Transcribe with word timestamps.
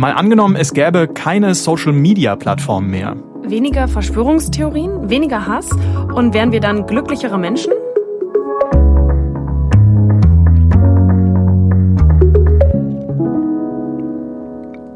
Mal 0.00 0.12
angenommen, 0.12 0.56
es 0.56 0.72
gäbe 0.72 1.08
keine 1.08 1.54
Social-Media-Plattform 1.54 2.86
mehr. 2.86 3.18
Weniger 3.42 3.86
Verschwörungstheorien, 3.86 5.10
weniger 5.10 5.46
Hass 5.46 5.68
und 6.14 6.32
wären 6.32 6.52
wir 6.52 6.60
dann 6.60 6.86
glücklichere 6.86 7.36
Menschen? 7.36 7.70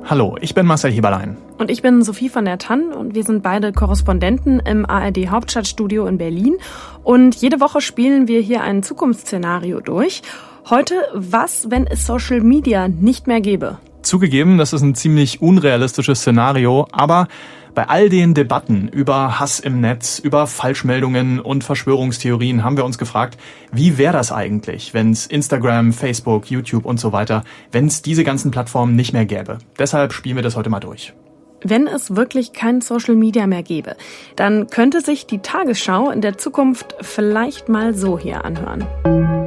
Hallo, 0.07 0.39
ich 0.41 0.55
bin 0.55 0.65
Marcel 0.65 0.91
Heberlein. 0.91 1.37
Und 1.59 1.71
ich 1.71 1.83
bin 1.83 2.01
Sophie 2.01 2.31
von 2.31 2.47
der 2.47 2.57
Tann 2.57 2.95
und 2.95 3.15
wir 3.15 3.25
sind 3.25 3.43
beide 3.43 3.73
Korrespondenten 3.73 4.61
im 4.61 4.87
ARD 4.87 5.29
Hauptstadtstudio 5.29 6.07
in 6.07 6.17
Berlin. 6.17 6.57
Und 7.03 7.35
jede 7.35 7.61
Woche 7.61 7.83
spielen 7.83 8.27
wir 8.27 8.41
hier 8.41 8.63
ein 8.63 8.83
Zukunftsszenario 8.83 9.81
durch. 9.81 10.23
Heute, 10.71 10.95
was, 11.13 11.71
wenn 11.71 11.87
es 11.87 12.07
Social 12.07 12.41
Media 12.41 12.89
nicht 12.89 13.27
mehr 13.27 13.43
gäbe? 13.43 13.77
Zugegeben, 14.05 14.59
das 14.59 14.73
ist 14.73 14.83
ein 14.83 14.95
ziemlich 14.95 15.41
unrealistisches 15.41 16.21
Szenario, 16.21 16.87
aber 16.93 17.27
bei 17.75 17.89
all 17.89 18.09
den 18.09 18.35
Debatten 18.35 18.89
über 18.89 19.41
Hass 19.41 19.59
im 19.59 19.81
Netz, 19.81 20.19
über 20.19 20.47
Falschmeldungen 20.47 21.41
und 21.41 21.65
Verschwörungstheorien 21.65 22.63
haben 22.63 22.77
wir 22.77 22.85
uns 22.85 22.99
gefragt, 22.99 23.37
wie 23.73 23.99
wäre 23.99 24.13
das 24.13 24.31
eigentlich, 24.31 24.95
wenn 24.95 25.11
es 25.11 25.27
Instagram, 25.27 25.93
Facebook, 25.93 26.51
YouTube 26.51 26.85
und 26.85 27.01
so 27.01 27.13
weiter, 27.13 27.43
wenn 27.73 27.87
es 27.87 28.03
diese 28.03 28.23
ganzen 28.23 28.51
Plattformen 28.51 28.95
nicht 28.95 29.13
mehr 29.13 29.25
gäbe. 29.25 29.59
Deshalb 29.79 30.13
spielen 30.13 30.37
wir 30.37 30.43
das 30.43 30.55
heute 30.55 30.71
mal 30.71 30.81
durch. 30.81 31.15
Wenn 31.63 31.87
es 31.87 32.15
wirklich 32.15 32.53
kein 32.53 32.83
Social 32.83 33.17
Media 33.17 33.47
mehr 33.47 33.63
gäbe, 33.63 33.97
dann 34.37 34.69
könnte 34.69 35.01
sich 35.01 35.27
die 35.27 35.39
Tagesschau 35.39 36.11
in 36.11 36.21
der 36.21 36.37
Zukunft 36.37 36.95
vielleicht 37.01 37.71
mal 37.71 37.95
so 37.95 38.19
hier 38.19 38.45
anhören. 38.45 39.44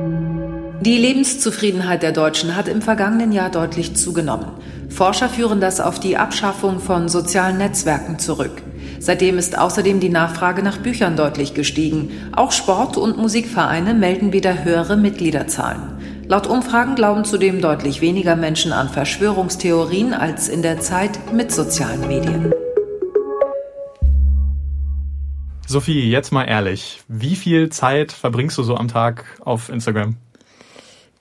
Die 0.82 0.98
Lebenszufriedenheit 0.98 2.04
der 2.04 2.12
Deutschen 2.12 2.56
hat 2.56 2.68
im 2.68 2.84
vergangenen 2.84 3.32
Jahr 3.32 3.50
deutlich 3.50 3.96
zugenommen. 3.96 4.52
Forscher 4.90 5.28
führen 5.28 5.60
das 5.60 5.80
auf 5.80 6.00
die 6.00 6.18
Abschaffung 6.18 6.80
von 6.80 7.10
sozialen 7.10 7.58
Netzwerken 7.58 8.20
zurück. 8.20 8.62
Seitdem 9.00 9.40
ist 9.40 9.58
außerdem 9.58 10.00
die 10.00 10.10
Nachfrage 10.10 10.62
nach 10.62 10.78
Büchern 10.78 11.16
deutlich 11.16 11.56
gestiegen. 11.56 12.12
Auch 12.36 12.52
Sport- 12.52 12.98
und 12.98 13.18
Musikvereine 13.18 13.96
melden 13.96 14.34
wieder 14.34 14.64
höhere 14.64 14.98
Mitgliederzahlen. 14.98 15.98
Laut 16.28 16.46
Umfragen 16.46 16.94
glauben 16.94 17.26
zudem 17.26 17.60
deutlich 17.60 18.02
weniger 18.02 18.36
Menschen 18.36 18.72
an 18.72 18.90
Verschwörungstheorien 18.90 20.14
als 20.14 20.48
in 20.48 20.62
der 20.62 20.80
Zeit 20.80 21.34
mit 21.34 21.52
sozialen 21.52 22.08
Medien. 22.08 22.54
Sophie, 25.66 26.10
jetzt 26.10 26.32
mal 26.32 26.46
ehrlich, 26.46 27.02
wie 27.08 27.36
viel 27.36 27.70
Zeit 27.70 28.12
verbringst 28.12 28.58
du 28.58 28.64
so 28.64 28.76
am 28.76 28.88
Tag 28.88 29.26
auf 29.42 29.70
Instagram? 29.70 30.16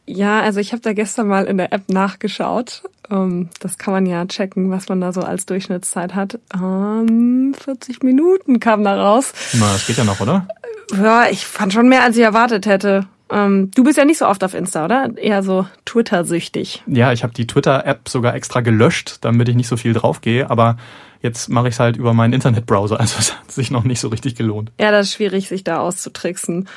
Ja, 0.06 0.40
also 0.40 0.60
ich 0.60 0.72
habe 0.72 0.82
da 0.82 0.92
gestern 0.92 1.28
mal 1.28 1.44
in 1.44 1.58
der 1.58 1.72
App 1.72 1.88
nachgeschaut. 1.88 2.82
Ähm, 3.10 3.48
das 3.60 3.78
kann 3.78 3.92
man 3.92 4.06
ja 4.06 4.24
checken, 4.26 4.70
was 4.70 4.88
man 4.88 5.00
da 5.00 5.12
so 5.12 5.20
als 5.20 5.46
Durchschnittszeit 5.46 6.14
hat. 6.14 6.38
40 6.52 6.54
ähm, 6.60 7.54
Minuten 8.02 8.60
kam 8.60 8.84
da 8.84 9.00
raus. 9.02 9.32
Na, 9.54 9.72
das 9.72 9.86
geht 9.86 9.96
ja 9.96 10.04
noch, 10.04 10.20
oder? 10.20 10.46
Ja, 10.92 11.26
ich 11.28 11.44
fand 11.46 11.72
schon 11.72 11.88
mehr, 11.88 12.04
als 12.04 12.16
ich 12.16 12.22
erwartet 12.22 12.66
hätte. 12.66 13.06
Ähm, 13.28 13.72
du 13.74 13.82
bist 13.82 13.98
ja 13.98 14.04
nicht 14.04 14.18
so 14.18 14.26
oft 14.26 14.44
auf 14.44 14.54
Insta, 14.54 14.84
oder? 14.84 15.10
Eher 15.16 15.42
so 15.42 15.66
Twitter-süchtig. 15.84 16.84
Ja, 16.86 17.12
ich 17.12 17.24
habe 17.24 17.34
die 17.34 17.46
Twitter-App 17.46 18.08
sogar 18.08 18.34
extra 18.34 18.60
gelöscht, 18.60 19.18
damit 19.22 19.48
ich 19.48 19.56
nicht 19.56 19.68
so 19.68 19.76
viel 19.76 19.92
draufgehe. 19.92 20.48
Aber 20.48 20.76
jetzt 21.22 21.48
mache 21.48 21.68
ich 21.68 21.74
es 21.74 21.80
halt 21.80 21.96
über 21.96 22.14
meinen 22.14 22.32
Internetbrowser. 22.32 23.00
Also 23.00 23.16
es 23.18 23.36
hat 23.36 23.50
sich 23.50 23.70
noch 23.70 23.84
nicht 23.84 24.00
so 24.00 24.08
richtig 24.08 24.36
gelohnt. 24.36 24.70
Ja, 24.80 24.92
das 24.92 25.08
ist 25.08 25.14
schwierig, 25.14 25.48
sich 25.48 25.64
da 25.64 25.78
auszutricksen. 25.78 26.68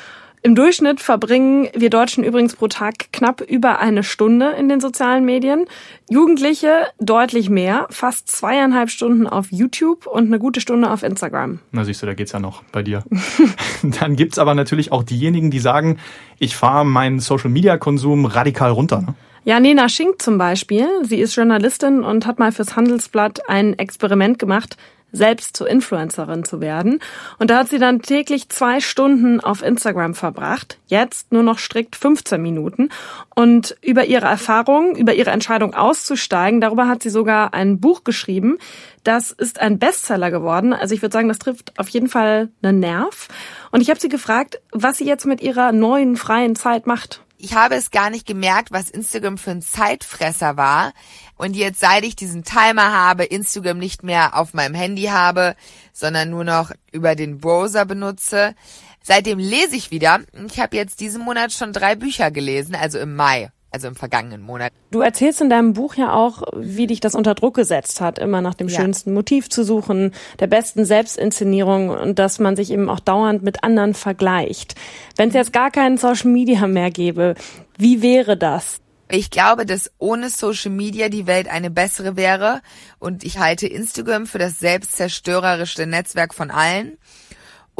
Im 0.42 0.54
Durchschnitt 0.54 1.00
verbringen 1.00 1.68
wir 1.74 1.90
Deutschen 1.90 2.24
übrigens 2.24 2.56
pro 2.56 2.66
Tag 2.66 3.12
knapp 3.12 3.42
über 3.42 3.78
eine 3.78 4.02
Stunde 4.02 4.52
in 4.58 4.70
den 4.70 4.80
sozialen 4.80 5.26
Medien. 5.26 5.66
Jugendliche 6.08 6.86
deutlich 6.98 7.50
mehr, 7.50 7.86
fast 7.90 8.28
zweieinhalb 8.28 8.88
Stunden 8.88 9.26
auf 9.26 9.48
YouTube 9.50 10.06
und 10.06 10.28
eine 10.28 10.38
gute 10.38 10.62
Stunde 10.62 10.90
auf 10.90 11.02
Instagram. 11.02 11.58
Na 11.72 11.84
siehst 11.84 12.00
du, 12.00 12.06
da 12.06 12.14
geht's 12.14 12.32
ja 12.32 12.40
noch 12.40 12.62
bei 12.72 12.82
dir. 12.82 13.04
Dann 13.82 14.16
gibt's 14.16 14.38
aber 14.38 14.54
natürlich 14.54 14.92
auch 14.92 15.02
diejenigen, 15.02 15.50
die 15.50 15.60
sagen, 15.60 15.98
ich 16.38 16.56
fahre 16.56 16.86
meinen 16.86 17.20
Social-Media-Konsum 17.20 18.24
radikal 18.24 18.70
runter. 18.70 19.02
Ne? 19.02 19.14
Ja, 19.44 19.60
Nena 19.60 19.90
Schink 19.90 20.22
zum 20.22 20.38
Beispiel. 20.38 20.86
Sie 21.02 21.20
ist 21.20 21.36
Journalistin 21.36 22.02
und 22.02 22.24
hat 22.24 22.38
mal 22.38 22.52
fürs 22.52 22.76
Handelsblatt 22.76 23.40
ein 23.46 23.78
Experiment 23.78 24.38
gemacht, 24.38 24.78
selbst 25.12 25.56
zur 25.56 25.68
Influencerin 25.68 26.44
zu 26.44 26.60
werden. 26.60 27.00
Und 27.38 27.50
da 27.50 27.58
hat 27.58 27.68
sie 27.68 27.78
dann 27.78 28.02
täglich 28.02 28.48
zwei 28.48 28.80
Stunden 28.80 29.40
auf 29.40 29.62
Instagram 29.62 30.14
verbracht, 30.14 30.78
jetzt 30.86 31.32
nur 31.32 31.42
noch 31.42 31.58
strikt 31.58 31.96
15 31.96 32.40
Minuten. 32.40 32.90
Und 33.34 33.76
über 33.82 34.04
ihre 34.04 34.26
Erfahrungen, 34.26 34.94
über 34.96 35.14
ihre 35.14 35.30
Entscheidung 35.30 35.74
auszusteigen, 35.74 36.60
darüber 36.60 36.88
hat 36.88 37.02
sie 37.02 37.10
sogar 37.10 37.54
ein 37.54 37.80
Buch 37.80 38.04
geschrieben. 38.04 38.58
Das 39.04 39.30
ist 39.30 39.60
ein 39.60 39.78
Bestseller 39.78 40.30
geworden. 40.30 40.72
Also 40.72 40.94
ich 40.94 41.02
würde 41.02 41.12
sagen, 41.12 41.28
das 41.28 41.38
trifft 41.38 41.78
auf 41.78 41.88
jeden 41.88 42.08
Fall 42.08 42.48
einen 42.62 42.80
Nerv. 42.80 43.28
Und 43.70 43.80
ich 43.80 43.90
habe 43.90 44.00
sie 44.00 44.08
gefragt, 44.08 44.60
was 44.72 44.98
sie 44.98 45.06
jetzt 45.06 45.26
mit 45.26 45.40
ihrer 45.40 45.72
neuen 45.72 46.16
freien 46.16 46.56
Zeit 46.56 46.86
macht. 46.86 47.22
Ich 47.42 47.54
habe 47.54 47.74
es 47.74 47.90
gar 47.90 48.10
nicht 48.10 48.26
gemerkt, 48.26 48.70
was 48.70 48.90
Instagram 48.90 49.38
für 49.38 49.52
ein 49.52 49.62
Zeitfresser 49.62 50.58
war. 50.58 50.92
Und 51.36 51.56
jetzt, 51.56 51.80
seit 51.80 52.04
ich 52.04 52.14
diesen 52.14 52.44
Timer 52.44 52.92
habe, 52.92 53.24
Instagram 53.24 53.78
nicht 53.78 54.02
mehr 54.02 54.36
auf 54.36 54.52
meinem 54.52 54.74
Handy 54.74 55.04
habe, 55.04 55.56
sondern 55.94 56.28
nur 56.28 56.44
noch 56.44 56.70
über 56.92 57.14
den 57.14 57.38
Browser 57.38 57.86
benutze, 57.86 58.54
seitdem 59.02 59.38
lese 59.38 59.74
ich 59.74 59.90
wieder. 59.90 60.20
Ich 60.48 60.60
habe 60.60 60.76
jetzt 60.76 61.00
diesen 61.00 61.22
Monat 61.22 61.52
schon 61.52 61.72
drei 61.72 61.96
Bücher 61.96 62.30
gelesen, 62.30 62.74
also 62.74 62.98
im 62.98 63.16
Mai 63.16 63.50
also 63.70 63.88
im 63.88 63.94
vergangenen 63.94 64.42
Monat. 64.42 64.72
Du 64.90 65.00
erzählst 65.00 65.40
in 65.40 65.50
deinem 65.50 65.72
Buch 65.72 65.94
ja 65.94 66.12
auch, 66.12 66.42
wie 66.56 66.86
dich 66.86 67.00
das 67.00 67.14
unter 67.14 67.34
Druck 67.34 67.54
gesetzt 67.54 68.00
hat, 68.00 68.18
immer 68.18 68.40
nach 68.40 68.54
dem 68.54 68.68
ja. 68.68 68.80
schönsten 68.80 69.12
Motiv 69.12 69.48
zu 69.48 69.64
suchen, 69.64 70.12
der 70.38 70.46
besten 70.46 70.84
Selbstinszenierung 70.84 71.90
und 71.90 72.18
dass 72.18 72.38
man 72.38 72.56
sich 72.56 72.70
eben 72.70 72.88
auch 72.88 73.00
dauernd 73.00 73.42
mit 73.42 73.62
anderen 73.62 73.94
vergleicht. 73.94 74.74
Wenn 75.16 75.28
es 75.28 75.34
jetzt 75.34 75.52
gar 75.52 75.70
keinen 75.70 75.98
Social 75.98 76.30
Media 76.30 76.66
mehr 76.66 76.90
gäbe, 76.90 77.34
wie 77.78 78.02
wäre 78.02 78.36
das? 78.36 78.80
Ich 79.12 79.30
glaube, 79.30 79.66
dass 79.66 79.90
ohne 79.98 80.30
Social 80.30 80.70
Media 80.70 81.08
die 81.08 81.26
Welt 81.26 81.48
eine 81.48 81.70
bessere 81.70 82.16
wäre 82.16 82.62
und 83.00 83.24
ich 83.24 83.38
halte 83.38 83.66
Instagram 83.66 84.26
für 84.26 84.38
das 84.38 84.60
selbstzerstörerischste 84.60 85.86
Netzwerk 85.86 86.32
von 86.32 86.52
allen. 86.52 86.96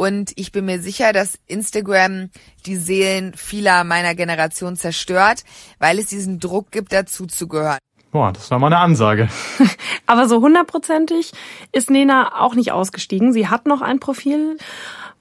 Und 0.01 0.31
ich 0.35 0.51
bin 0.51 0.65
mir 0.65 0.81
sicher, 0.81 1.13
dass 1.13 1.37
Instagram 1.45 2.31
die 2.65 2.75
Seelen 2.75 3.35
vieler 3.35 3.83
meiner 3.83 4.15
Generation 4.15 4.75
zerstört, 4.75 5.43
weil 5.77 5.99
es 5.99 6.07
diesen 6.07 6.39
Druck 6.39 6.71
gibt, 6.71 6.91
dazuzugehören. 6.91 7.77
Boah, 8.09 8.31
das 8.33 8.49
war 8.49 8.57
mal 8.57 8.65
eine 8.65 8.79
Ansage. 8.79 9.29
Aber 10.07 10.27
so 10.27 10.41
hundertprozentig 10.41 11.33
ist 11.71 11.91
Nena 11.91 12.41
auch 12.41 12.55
nicht 12.55 12.71
ausgestiegen. 12.71 13.31
Sie 13.31 13.47
hat 13.47 13.67
noch 13.67 13.81
ein 13.83 13.99
Profil. 13.99 14.57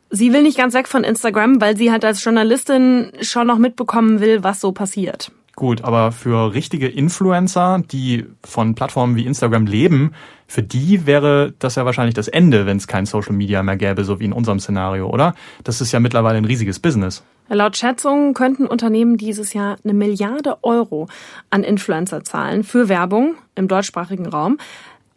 Sie 0.09 0.33
will 0.33 0.45
nicht 0.45 0.57
ganz 0.57 0.73
weg 0.73 0.89
von 0.89 1.05
Instagram, 1.05 1.61
weil 1.61 1.77
sie 1.77 1.93
halt 1.93 2.07
als 2.07 2.25
Journalistin 2.25 3.13
schon 3.21 3.49
noch 3.49 3.59
mitbekommen 3.59 4.21
will, 4.21 4.43
was 4.45 4.63
so 4.63 4.73
passiert. 4.73 5.31
Gut, 5.61 5.85
aber 5.85 6.11
für 6.11 6.55
richtige 6.55 6.89
Influencer, 6.89 7.83
die 7.93 8.25
von 8.43 8.75
Plattformen 8.75 9.15
wie 9.17 9.27
Instagram 9.27 9.67
leben, 9.67 10.13
für 10.47 10.63
die 10.63 11.05
wäre 11.05 11.53
das 11.59 11.75
ja 11.75 11.85
wahrscheinlich 11.85 12.15
das 12.15 12.29
Ende, 12.29 12.65
wenn 12.65 12.79
es 12.79 12.87
kein 12.87 13.05
Social 13.05 13.35
Media 13.35 13.63
mehr 13.63 13.77
gäbe, 13.77 14.05
so 14.05 14.21
wie 14.21 14.25
in 14.25 14.33
unserem 14.33 14.59
Szenario, 14.59 15.11
oder? 15.11 15.35
Das 15.63 15.83
ist 15.83 15.93
ja 15.93 16.01
mittlerweile 16.01 16.39
ein 16.39 16.47
riesiges 16.47 16.79
Business. 16.79 17.23
Laut 17.51 17.77
Schätzungen 17.77 18.33
könnten 18.33 18.65
Unternehmen 18.65 19.19
dieses 19.19 19.53
Jahr 19.53 19.77
eine 19.85 19.93
Milliarde 19.93 20.57
Euro 20.63 21.09
an 21.51 21.63
Influencer 21.63 22.25
zahlen 22.25 22.65
für 22.65 22.89
Werbung 22.89 23.35
im 23.55 23.69
deutschsprachigen 23.69 24.25
Raum. 24.25 24.57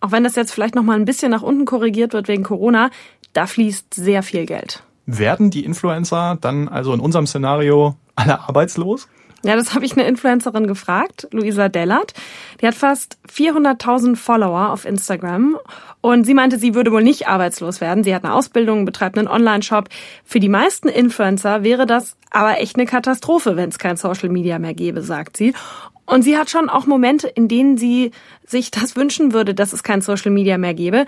Auch 0.02 0.12
wenn 0.12 0.26
das 0.26 0.36
jetzt 0.36 0.52
vielleicht 0.52 0.76
noch 0.76 0.84
mal 0.84 0.98
ein 0.98 1.06
bisschen 1.06 1.32
nach 1.32 1.42
unten 1.42 1.64
korrigiert 1.64 2.12
wird 2.12 2.28
wegen 2.28 2.44
Corona, 2.44 2.90
da 3.32 3.48
fließt 3.48 3.94
sehr 3.94 4.24
viel 4.24 4.46
Geld. 4.46 4.84
Werden 5.06 5.52
die 5.52 5.64
Influencer 5.64 6.38
dann 6.42 6.68
also 6.68 6.94
in 6.94 7.00
unserem 7.00 7.28
Szenario 7.28 7.96
alle 8.18 8.42
arbeitslos? 8.42 9.08
Ja, 9.46 9.58
das 9.58 9.76
habe 9.76 9.86
ich 9.86 9.92
eine 9.94 10.08
Influencerin 10.08 10.68
gefragt, 10.68 11.28
Luisa 11.32 11.68
Dellert. 11.68 12.14
Die 12.62 12.68
hat 12.68 12.76
fast 12.76 13.18
400.000 13.30 14.16
Follower 14.16 14.72
auf 14.72 14.86
Instagram 14.86 15.58
und 16.00 16.24
sie 16.24 16.34
meinte, 16.34 16.58
sie 16.58 16.76
würde 16.76 16.94
wohl 16.94 17.04
nicht 17.04 17.28
arbeitslos 17.28 17.82
werden. 17.82 18.06
Sie 18.06 18.16
hat 18.16 18.24
eine 18.24 18.34
Ausbildung, 18.34 18.86
betreibt 18.86 19.18
einen 19.18 19.28
Online-Shop. 19.28 19.90
Für 20.24 20.40
die 20.40 20.48
meisten 20.48 20.88
Influencer 20.88 21.64
wäre 21.64 21.86
das 21.86 22.16
aber 22.30 22.62
echt 22.62 22.78
eine 22.78 22.86
Katastrophe, 22.86 23.58
wenn 23.58 23.70
es 23.70 23.80
kein 23.80 23.98
Social 23.98 24.30
Media 24.30 24.60
mehr 24.60 24.74
gäbe, 24.74 25.02
sagt 25.02 25.36
sie. 25.36 25.54
Und 26.06 26.24
sie 26.24 26.38
hat 26.38 26.50
schon 26.50 26.70
auch 26.70 26.86
Momente, 26.86 27.28
in 27.28 27.48
denen 27.48 27.78
sie 27.78 28.12
sich 28.46 28.72
das 28.72 28.96
wünschen 28.96 29.34
würde, 29.34 29.54
dass 29.54 29.74
es 29.74 29.84
kein 29.84 30.02
Social 30.02 30.32
Media 30.32 30.58
mehr 30.58 30.74
gäbe. 30.74 31.06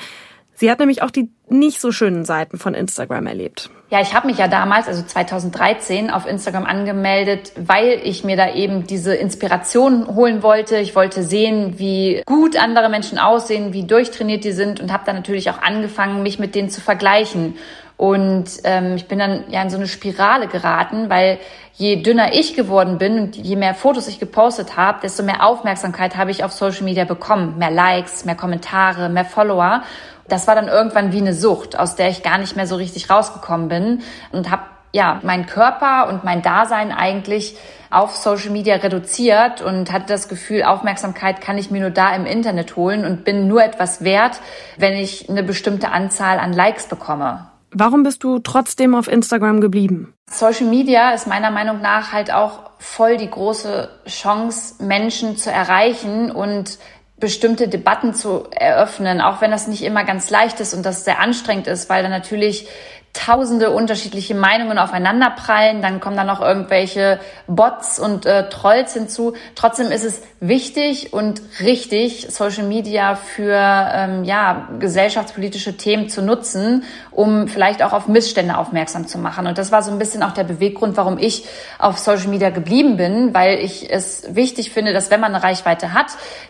Sie 0.56 0.72
hat 0.72 0.80
nämlich 0.80 1.04
auch 1.04 1.12
die 1.12 1.30
nicht 1.50 1.81
so 1.81 1.92
schönen 1.92 2.25
Seiten 2.25 2.57
von 2.57 2.74
Instagram 2.74 3.28
erlebt. 3.28 3.69
Ja, 3.92 4.02
ich 4.02 4.16
habe 4.16 4.28
mich 4.28 4.38
ja 4.38 4.48
damals, 4.48 4.88
also 4.88 5.04
2013, 5.04 6.10
auf 6.10 6.25
Instagram 6.25 6.66
angemeldet, 6.66 7.52
weil 7.56 8.00
ich 8.04 8.24
mir 8.24 8.36
da 8.36 8.54
eben 8.54 8.88
diese 8.88 9.13
Inspiration 9.13 10.16
holen 10.16 10.42
wollte. 10.42 10.78
Ich 10.78 10.96
wollte 10.96 11.24
sehen, 11.24 11.78
wie 11.78 12.24
gut 12.25 12.57
andere 12.57 12.90
Menschen 12.90 13.19
aussehen, 13.19 13.74
wie 13.74 13.84
durchtrainiert 13.84 14.44
die 14.44 14.54
sind 14.54 14.80
und 14.80 14.92
habe 14.92 15.04
dann 15.06 15.16
natürlich 15.16 15.50
auch 15.52 15.62
angefangen, 15.62 16.24
mich 16.24 16.40
mit 16.40 16.56
denen 16.56 16.69
zu 16.69 16.81
vergleichen. 16.81 17.56
Und 17.98 18.46
ähm, 18.66 18.96
ich 18.96 19.07
bin 19.07 19.19
dann 19.19 19.46
ja 19.50 19.62
in 19.62 19.69
so 19.69 19.78
eine 19.78 19.88
Spirale 19.88 20.48
geraten, 20.48 21.10
weil 21.10 21.38
je 21.74 22.02
dünner 22.02 22.34
ich 22.34 22.54
geworden 22.54 22.98
bin 22.98 23.19
und 23.19 23.36
je 23.36 23.56
mehr 23.56 23.74
Fotos 23.74 24.07
ich 24.07 24.19
gepostet 24.19 24.75
habe, 24.75 25.00
desto 25.02 25.24
mehr 25.24 25.46
Aufmerksamkeit 25.46 26.18
habe 26.18 26.31
ich 26.31 26.44
auf 26.44 26.52
Social 26.52 26.84
Media 26.84 27.06
bekommen. 27.06 27.57
Mehr 27.57 27.72
Likes, 27.72 28.25
mehr 28.25 28.36
Kommentare, 28.36 29.10
mehr 29.10 29.25
Follower. 29.25 29.84
Das 30.27 30.48
war 30.48 30.56
dann 30.56 30.68
irgendwann 30.68 31.12
wie 31.12 31.19
eine 31.19 31.33
Sucht, 31.33 31.77
aus 31.77 31.95
der 31.95 32.10
ich 32.10 32.24
gar 32.24 32.38
nicht 32.38 32.56
mehr 32.56 32.68
so 32.68 32.75
richtig 32.75 33.10
rausgekommen 33.10 33.68
bin 33.68 34.01
und 34.31 34.50
habe 34.50 34.63
ja 34.92 35.19
meinen 35.24 35.45
Körper 35.45 36.07
und 36.10 36.24
mein 36.24 36.42
Dasein 36.42 36.92
eigentlich 36.92 37.57
auf 37.92 38.16
Social 38.16 38.50
Media 38.50 38.75
reduziert 38.75 39.62
und 39.62 39.92
hatte 39.92 40.07
das 40.07 40.27
Gefühl, 40.27 40.63
Aufmerksamkeit 40.63 41.42
kann 41.42 41.57
ich 41.57 41.69
mir 41.69 41.81
nur 41.81 41.89
da 41.92 42.16
im 42.16 42.25
Internet 42.25 42.75
holen 42.75 43.06
und 43.06 43.24
bin 43.24 43.48
nur 43.48 43.63
etwas 43.63 44.04
wert, 44.04 44.39
wenn 44.77 44.94
ich 44.94 45.30
eine 45.30 45.44
bestimmte 45.44 45.92
Anzahl 45.92 46.39
an 46.39 46.54
Likes 46.54 46.88
bekomme. 46.88 47.48
Warum 47.71 48.04
bist 48.04 48.24
du 48.24 48.39
trotzdem 48.39 48.95
auf 48.95 49.10
Instagram 49.10 49.60
geblieben? 49.60 50.13
Social 50.31 50.68
Media 50.68 51.12
ist 51.12 51.28
meiner 51.28 51.51
Meinung 51.51 51.81
nach 51.81 52.13
halt 52.13 52.33
auch 52.33 52.71
voll 52.80 53.18
die 53.18 53.30
große 53.30 53.89
Chance, 54.07 54.81
Menschen 54.83 55.36
zu 55.36 55.51
erreichen 55.51 56.31
und 56.31 56.78
bestimmte 57.17 57.67
Debatten 57.67 58.13
zu 58.13 58.45
eröffnen, 58.51 59.21
auch 59.21 59.41
wenn 59.41 59.51
das 59.51 59.67
nicht 59.67 59.83
immer 59.83 60.03
ganz 60.03 60.29
leicht 60.29 60.59
ist 60.59 60.73
und 60.73 60.85
das 60.85 61.06
sehr 61.06 61.19
anstrengend 61.19 61.67
ist, 61.67 61.89
weil 61.89 62.03
da 62.03 62.09
natürlich 62.09 62.67
tausende 63.15 63.71
unterschiedliche 63.71 64.35
Meinungen 64.35 64.77
aufeinanderprallen, 64.77 65.81
dann 65.81 66.01
kommen 66.01 66.17
da 66.17 66.25
noch 66.25 66.41
irgendwelche 66.41 67.19
Bots 67.47 67.97
und 67.97 68.25
äh, 68.25 68.50
Trolls 68.50 68.94
hinzu. 68.94 69.33
Trotzdem 69.56 69.89
ist 69.89 70.03
es 70.03 70.21
wichtig 70.41 71.13
und 71.13 71.41
richtig, 71.62 72.27
Social 72.29 72.65
Media 72.65 73.15
für 73.15 73.57
ähm, 73.57 74.25
ja, 74.25 74.68
gesellschaftspolitische 74.79 75.77
Themen 75.77 76.09
zu 76.09 76.21
nutzen, 76.21 76.83
um 77.15 77.47
vielleicht 77.47 77.81
auch 77.81 77.94
auf 77.94 78.07
Missstände 78.07 78.57
aufmerksam 78.57 79.07
zu 79.07 79.17
machen. 79.17 79.47
Und 79.47 79.57
das 79.57 79.71
war 79.71 79.81
so 79.81 79.91
ein 79.91 79.97
bisschen 79.97 80.21
auch 80.21 80.33
der 80.33 80.44
Beweggrund, 80.44 80.97
warum 80.97 81.17
ich 81.17 81.45
auf 81.79 81.97
Social 81.97 82.27
Media 82.27 82.50
geblieben 82.50 82.97
bin, 82.97 83.33
weil 83.33 83.59
ich 83.59 83.91
es 83.91 84.35
wichtig 84.35 84.71
finde, 84.71 84.94
dass 84.94 85.09
wenn 85.09 85.21
man 85.21 85.33
eine 85.33 85.44
Reichweite 85.44 85.94
hat, 85.94 86.07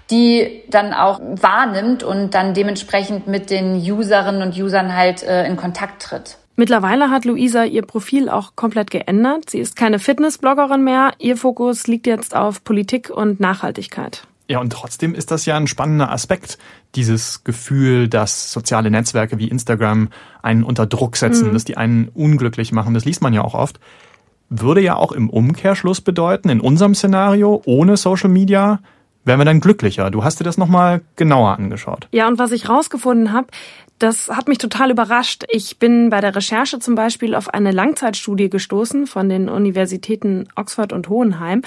die 0.10 0.64
dann 0.70 0.94
auch 0.94 1.20
wahrnimmt 1.22 2.04
und 2.04 2.34
dann 2.34 2.54
dementsprechend 2.54 3.28
mit 3.28 3.50
den 3.50 3.76
Userinnen 3.76 4.42
und 4.42 4.58
Usern 4.58 4.96
halt 4.96 5.24
äh, 5.24 5.46
in 5.46 5.56
Kontakt 5.56 6.02
tritt. 6.02 6.38
Mittlerweile 6.58 7.10
hat 7.10 7.26
Luisa 7.26 7.66
ihr 7.66 7.82
Profil 7.82 8.30
auch 8.30 8.56
komplett 8.56 8.90
geändert. 8.90 9.50
Sie 9.50 9.60
ist 9.60 9.76
keine 9.76 10.00
Fitnessbloggerin 10.00 10.84
mehr. 10.84 11.12
Ihr 11.20 11.36
Fokus 11.36 11.86
liegt 11.88 12.08
jetzt 12.08 12.36
auf 12.36 12.64
Politik 12.64 13.10
und 13.10 13.42
Nachhaltigkeit. 13.42 14.24
Ja, 14.48 14.60
und 14.60 14.72
trotzdem 14.72 15.16
ist 15.16 15.32
das 15.32 15.46
ja 15.46 15.58
ein 15.58 15.68
spannender 15.68 16.12
Aspekt, 16.12 16.58
dieses 16.94 17.44
Gefühl, 17.44 18.08
dass 18.08 18.52
soziale 18.52 18.92
Netzwerke 18.92 19.40
wie 19.40 19.48
Instagram 19.48 20.10
einen 20.44 20.64
unter 20.64 20.86
Druck 20.86 21.18
setzen, 21.18 21.50
mhm. 21.50 21.54
dass 21.54 21.66
die 21.66 21.78
einen 21.78 22.10
unglücklich 22.10 22.72
machen. 22.72 22.94
Das 22.94 23.06
liest 23.06 23.22
man 23.22 23.34
ja 23.34 23.44
auch 23.44 23.56
oft. 23.56 23.80
Würde 24.50 24.82
ja 24.82 24.96
auch 24.96 25.12
im 25.12 25.30
Umkehrschluss 25.30 26.02
bedeuten, 26.02 26.50
in 26.50 26.62
unserem 26.62 26.94
Szenario, 26.94 27.62
ohne 27.66 27.98
Social 27.98 28.30
Media, 28.30 28.80
wären 29.24 29.40
wir 29.40 29.46
dann 29.46 29.60
glücklicher. 29.60 30.12
Du 30.12 30.24
hast 30.24 30.40
dir 30.40 30.44
das 30.44 30.58
nochmal 30.58 31.02
genauer 31.16 31.58
angeschaut. 31.58 32.08
Ja, 32.12 32.28
und 32.28 32.38
was 32.38 32.52
ich 32.52 32.70
rausgefunden 32.70 33.34
habe, 33.34 33.48
das 34.00 34.30
hat 34.30 34.48
mich 34.48 34.58
total 34.58 34.92
überrascht. 34.92 35.46
Ich 35.50 35.78
bin 35.78 36.10
bei 36.10 36.20
der 36.20 36.36
Recherche 36.36 36.80
zum 36.80 36.96
Beispiel 36.96 37.34
auf 37.34 37.54
eine 37.54 37.72
Langzeitstudie 37.72 38.50
gestoßen 38.50 39.08
von 39.08 39.30
den 39.30 39.48
Universitäten 39.48 40.48
Oxford 40.56 40.92
und 40.92 41.10
Hohenheim. 41.10 41.62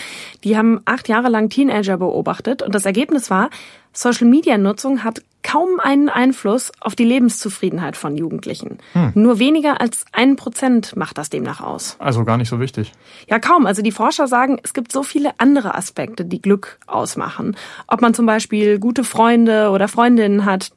Die 0.44 0.56
haben 0.56 0.80
acht 0.84 1.08
Jahre 1.08 1.28
lang 1.28 1.48
Teenager 1.48 1.96
beobachtet 1.96 2.62
und 2.62 2.74
das 2.74 2.84
Ergebnis 2.84 3.30
war, 3.30 3.48
Social-Media-Nutzung 3.94 5.02
hat 5.02 5.22
kaum 5.42 5.80
einen 5.80 6.08
Einfluss 6.08 6.72
auf 6.80 6.94
die 6.94 7.04
Lebenszufriedenheit 7.04 7.96
von 7.96 8.16
Jugendlichen. 8.16 8.78
Hm. 8.92 9.12
Nur 9.14 9.38
weniger 9.38 9.80
als 9.80 10.04
ein 10.12 10.36
Prozent 10.36 10.94
macht 10.94 11.16
das 11.16 11.30
demnach 11.30 11.60
aus. 11.60 11.96
Also 11.98 12.24
gar 12.24 12.36
nicht 12.36 12.48
so 12.48 12.60
wichtig. 12.60 12.92
Ja, 13.28 13.38
kaum. 13.38 13.64
Also 13.64 13.80
die 13.80 13.92
Forscher 13.92 14.28
sagen, 14.28 14.58
es 14.62 14.74
gibt 14.74 14.92
so 14.92 15.02
viele 15.02 15.30
andere 15.38 15.74
Aspekte, 15.74 16.24
die 16.24 16.42
Glück 16.42 16.78
ausmachen. 16.86 17.56
Ob 17.86 18.02
man 18.02 18.12
zum 18.12 18.26
Beispiel 18.26 18.78
gute 18.78 19.04
Freunde 19.04 19.70
oder 19.70 19.88
Freundinnen 19.88 20.44
hat, 20.44 20.70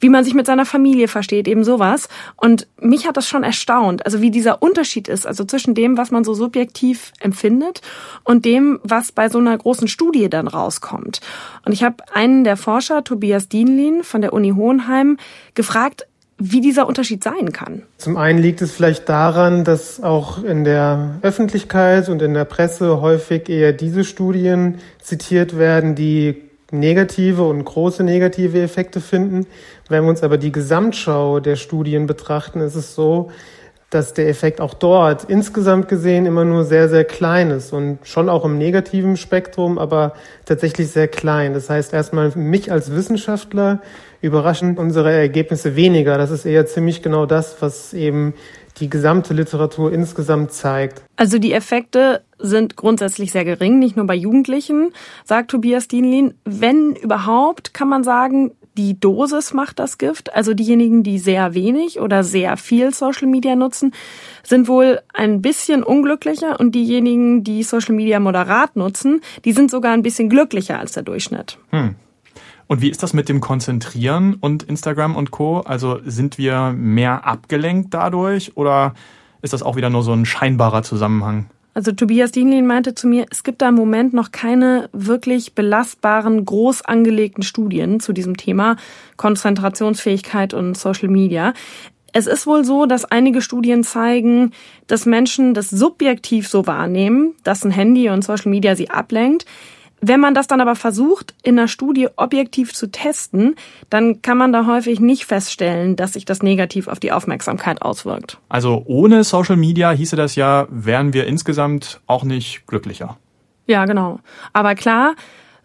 wie 0.00 0.08
man 0.08 0.24
sich 0.24 0.34
mit 0.34 0.46
seiner 0.46 0.66
Familie 0.66 1.08
versteht, 1.08 1.46
eben 1.46 1.62
sowas. 1.62 2.08
Und 2.36 2.66
mich 2.80 3.06
hat 3.06 3.16
das 3.16 3.28
schon 3.28 3.44
erstaunt, 3.44 4.04
also 4.04 4.20
wie 4.20 4.30
dieser 4.30 4.62
Unterschied 4.62 5.08
ist, 5.08 5.26
also 5.26 5.44
zwischen 5.44 5.74
dem, 5.74 5.96
was 5.96 6.10
man 6.10 6.24
so 6.24 6.34
subjektiv 6.34 7.12
empfindet 7.20 7.82
und 8.24 8.44
dem, 8.44 8.80
was 8.82 9.12
bei 9.12 9.28
so 9.28 9.38
einer 9.38 9.56
großen 9.56 9.88
Studie 9.88 10.28
dann 10.28 10.48
rauskommt. 10.48 11.20
Und 11.64 11.72
ich 11.72 11.84
habe 11.84 11.96
einen 12.12 12.44
der 12.44 12.56
Forscher, 12.56 13.04
Tobias 13.04 13.48
Dienlin 13.48 14.02
von 14.02 14.22
der 14.22 14.32
Uni 14.32 14.50
Hohenheim, 14.50 15.18
gefragt, 15.54 16.06
wie 16.42 16.62
dieser 16.62 16.86
Unterschied 16.86 17.22
sein 17.22 17.52
kann. 17.52 17.82
Zum 17.98 18.16
einen 18.16 18.38
liegt 18.38 18.62
es 18.62 18.72
vielleicht 18.72 19.08
daran, 19.10 19.62
dass 19.62 20.02
auch 20.02 20.42
in 20.42 20.64
der 20.64 21.18
Öffentlichkeit 21.20 22.08
und 22.08 22.22
in 22.22 22.32
der 22.32 22.46
Presse 22.46 23.02
häufig 23.02 23.50
eher 23.50 23.74
diese 23.74 24.04
Studien 24.04 24.78
zitiert 25.02 25.58
werden, 25.58 25.94
die 25.94 26.49
negative 26.72 27.42
und 27.42 27.64
große 27.64 28.02
negative 28.02 28.60
Effekte 28.60 29.00
finden. 29.00 29.46
Wenn 29.88 30.04
wir 30.04 30.10
uns 30.10 30.22
aber 30.22 30.38
die 30.38 30.52
Gesamtschau 30.52 31.40
der 31.40 31.56
Studien 31.56 32.06
betrachten, 32.06 32.60
ist 32.60 32.76
es 32.76 32.94
so, 32.94 33.30
dass 33.90 34.14
der 34.14 34.28
Effekt 34.28 34.60
auch 34.60 34.72
dort 34.72 35.24
insgesamt 35.24 35.88
gesehen 35.88 36.24
immer 36.24 36.44
nur 36.44 36.64
sehr, 36.64 36.88
sehr 36.88 37.04
klein 37.04 37.50
ist 37.50 37.72
und 37.72 37.98
schon 38.04 38.28
auch 38.28 38.44
im 38.44 38.56
negativen 38.56 39.16
Spektrum, 39.16 39.78
aber 39.78 40.14
tatsächlich 40.44 40.88
sehr 40.88 41.08
klein. 41.08 41.54
Das 41.54 41.68
heißt 41.68 41.92
erstmal 41.92 42.30
mich 42.36 42.70
als 42.70 42.94
Wissenschaftler 42.94 43.80
überraschen 44.22 44.78
unsere 44.78 45.10
Ergebnisse 45.10 45.74
weniger. 45.74 46.18
Das 46.18 46.30
ist 46.30 46.44
eher 46.44 46.66
ziemlich 46.66 47.02
genau 47.02 47.26
das, 47.26 47.60
was 47.60 47.92
eben 47.92 48.34
die 48.80 48.90
gesamte 48.90 49.34
Literatur 49.34 49.92
insgesamt 49.92 50.52
zeigt. 50.52 51.02
Also 51.16 51.38
die 51.38 51.52
Effekte 51.52 52.22
sind 52.38 52.76
grundsätzlich 52.76 53.32
sehr 53.32 53.44
gering, 53.44 53.78
nicht 53.78 53.96
nur 53.96 54.06
bei 54.06 54.14
Jugendlichen, 54.14 54.92
sagt 55.24 55.50
Tobias 55.50 55.88
Dienlin. 55.88 56.34
Wenn 56.44 56.94
überhaupt, 56.96 57.74
kann 57.74 57.88
man 57.88 58.02
sagen, 58.02 58.52
die 58.76 58.98
Dosis 58.98 59.52
macht 59.52 59.78
das 59.78 59.98
Gift. 59.98 60.34
Also 60.34 60.54
diejenigen, 60.54 61.02
die 61.02 61.18
sehr 61.18 61.54
wenig 61.54 62.00
oder 62.00 62.24
sehr 62.24 62.56
viel 62.56 62.94
Social 62.94 63.28
Media 63.28 63.56
nutzen, 63.56 63.92
sind 64.42 64.68
wohl 64.68 65.00
ein 65.12 65.42
bisschen 65.42 65.82
unglücklicher 65.82 66.58
und 66.58 66.74
diejenigen, 66.74 67.44
die 67.44 67.62
Social 67.62 67.94
Media 67.94 68.20
moderat 68.20 68.76
nutzen, 68.76 69.20
die 69.44 69.52
sind 69.52 69.70
sogar 69.70 69.92
ein 69.92 70.02
bisschen 70.02 70.28
glücklicher 70.28 70.78
als 70.78 70.92
der 70.92 71.02
Durchschnitt. 71.02 71.58
Hm. 71.70 71.96
Und 72.70 72.82
wie 72.82 72.88
ist 72.88 73.02
das 73.02 73.14
mit 73.14 73.28
dem 73.28 73.40
Konzentrieren 73.40 74.34
und 74.34 74.62
Instagram 74.62 75.16
und 75.16 75.32
Co? 75.32 75.58
Also 75.58 75.98
sind 76.04 76.38
wir 76.38 76.72
mehr 76.72 77.26
abgelenkt 77.26 77.92
dadurch 77.92 78.56
oder 78.56 78.94
ist 79.42 79.52
das 79.52 79.64
auch 79.64 79.74
wieder 79.74 79.90
nur 79.90 80.04
so 80.04 80.12
ein 80.12 80.24
scheinbarer 80.24 80.84
Zusammenhang? 80.84 81.46
Also 81.74 81.90
Tobias 81.90 82.30
Dienlin 82.30 82.68
meinte 82.68 82.94
zu 82.94 83.08
mir, 83.08 83.26
es 83.28 83.42
gibt 83.42 83.60
da 83.60 83.70
im 83.70 83.74
Moment 83.74 84.14
noch 84.14 84.30
keine 84.30 84.88
wirklich 84.92 85.56
belastbaren, 85.56 86.44
groß 86.44 86.82
angelegten 86.82 87.42
Studien 87.42 87.98
zu 87.98 88.12
diesem 88.12 88.36
Thema 88.36 88.76
Konzentrationsfähigkeit 89.16 90.54
und 90.54 90.78
Social 90.78 91.08
Media. 91.08 91.54
Es 92.12 92.28
ist 92.28 92.46
wohl 92.46 92.64
so, 92.64 92.86
dass 92.86 93.04
einige 93.04 93.42
Studien 93.42 93.82
zeigen, 93.82 94.52
dass 94.86 95.06
Menschen 95.06 95.54
das 95.54 95.70
subjektiv 95.70 96.46
so 96.46 96.68
wahrnehmen, 96.68 97.34
dass 97.42 97.64
ein 97.64 97.72
Handy 97.72 98.10
und 98.10 98.22
Social 98.22 98.52
Media 98.52 98.76
sie 98.76 98.90
ablenkt. 98.90 99.44
Wenn 100.00 100.20
man 100.20 100.34
das 100.34 100.46
dann 100.46 100.60
aber 100.60 100.76
versucht, 100.76 101.34
in 101.42 101.58
einer 101.58 101.68
Studie 101.68 102.08
objektiv 102.16 102.72
zu 102.72 102.90
testen, 102.90 103.54
dann 103.90 104.22
kann 104.22 104.38
man 104.38 104.52
da 104.52 104.66
häufig 104.66 104.98
nicht 105.00 105.26
feststellen, 105.26 105.96
dass 105.96 106.14
sich 106.14 106.24
das 106.24 106.42
negativ 106.42 106.88
auf 106.88 107.00
die 107.00 107.12
Aufmerksamkeit 107.12 107.82
auswirkt. 107.82 108.38
Also 108.48 108.82
ohne 108.86 109.24
Social 109.24 109.56
Media 109.56 109.90
hieße 109.90 110.16
das 110.16 110.36
ja, 110.36 110.66
wären 110.70 111.12
wir 111.12 111.26
insgesamt 111.26 112.00
auch 112.06 112.24
nicht 112.24 112.66
glücklicher. 112.66 113.18
Ja, 113.66 113.84
genau. 113.84 114.20
Aber 114.52 114.74
klar, 114.74 115.14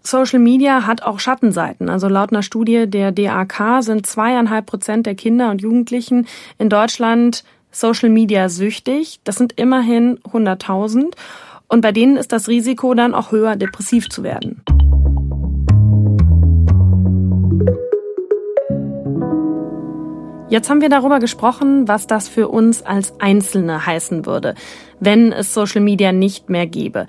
Social 0.01 0.39
Media 0.39 0.86
hat 0.86 1.01
auch 1.01 1.20
Schattenseiten. 1.20 1.89
Also 1.89 2.08
laut 2.08 2.32
einer 2.32 2.44
Studie 2.44 2.88
der 2.88 3.12
DAK 3.12 3.82
sind 3.82 4.06
zweieinhalb 4.06 4.65
Prozent 4.65 5.06
der 5.06 5.15
Kinder 5.15 5.50
und 5.50 5.62
Jugendlichen 5.62 6.27
in 6.58 6.70
Deutschland 6.70 7.44
Social 7.72 8.10
Media 8.10 8.50
süchtig. 8.50 9.20
Das 9.24 9.36
sind 9.36 9.54
immerhin 9.54 10.20
100.000. 10.20 11.13
Und 11.67 11.81
bei 11.81 11.91
denen 11.91 12.17
ist 12.17 12.31
das 12.31 12.48
Risiko 12.48 12.93
dann 12.93 13.13
auch 13.13 13.31
höher, 13.31 13.55
depressiv 13.55 14.10
zu 14.10 14.24
werden. 14.24 14.63
Jetzt 20.48 20.69
haben 20.69 20.81
wir 20.81 20.89
darüber 20.89 21.19
gesprochen, 21.19 21.88
was 21.88 22.05
das 22.05 22.29
für 22.29 22.48
uns 22.48 22.84
als 22.84 23.19
Einzelne 23.19 23.86
heißen 23.86 24.25
würde, 24.25 24.53
wenn 25.00 25.31
es 25.31 25.53
Social 25.53 25.81
Media 25.81 26.12
nicht 26.12 26.50
mehr 26.50 26.67
gäbe. 26.67 27.07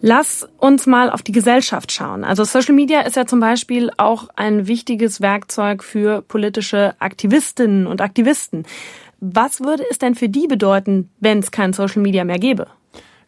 Lass 0.00 0.48
uns 0.58 0.86
mal 0.86 1.10
auf 1.10 1.22
die 1.22 1.32
Gesellschaft 1.32 1.90
schauen. 1.90 2.22
Also 2.22 2.44
Social 2.44 2.74
Media 2.74 3.00
ist 3.00 3.16
ja 3.16 3.26
zum 3.26 3.40
Beispiel 3.40 3.90
auch 3.96 4.28
ein 4.36 4.68
wichtiges 4.68 5.20
Werkzeug 5.20 5.82
für 5.82 6.22
politische 6.22 6.94
Aktivistinnen 7.00 7.86
und 7.86 8.00
Aktivisten. 8.00 8.64
Was 9.18 9.60
würde 9.60 9.82
es 9.90 9.98
denn 9.98 10.14
für 10.14 10.28
die 10.28 10.46
bedeuten, 10.46 11.10
wenn 11.18 11.40
es 11.40 11.50
kein 11.50 11.72
Social 11.72 12.02
Media 12.02 12.22
mehr 12.22 12.38
gäbe? 12.38 12.68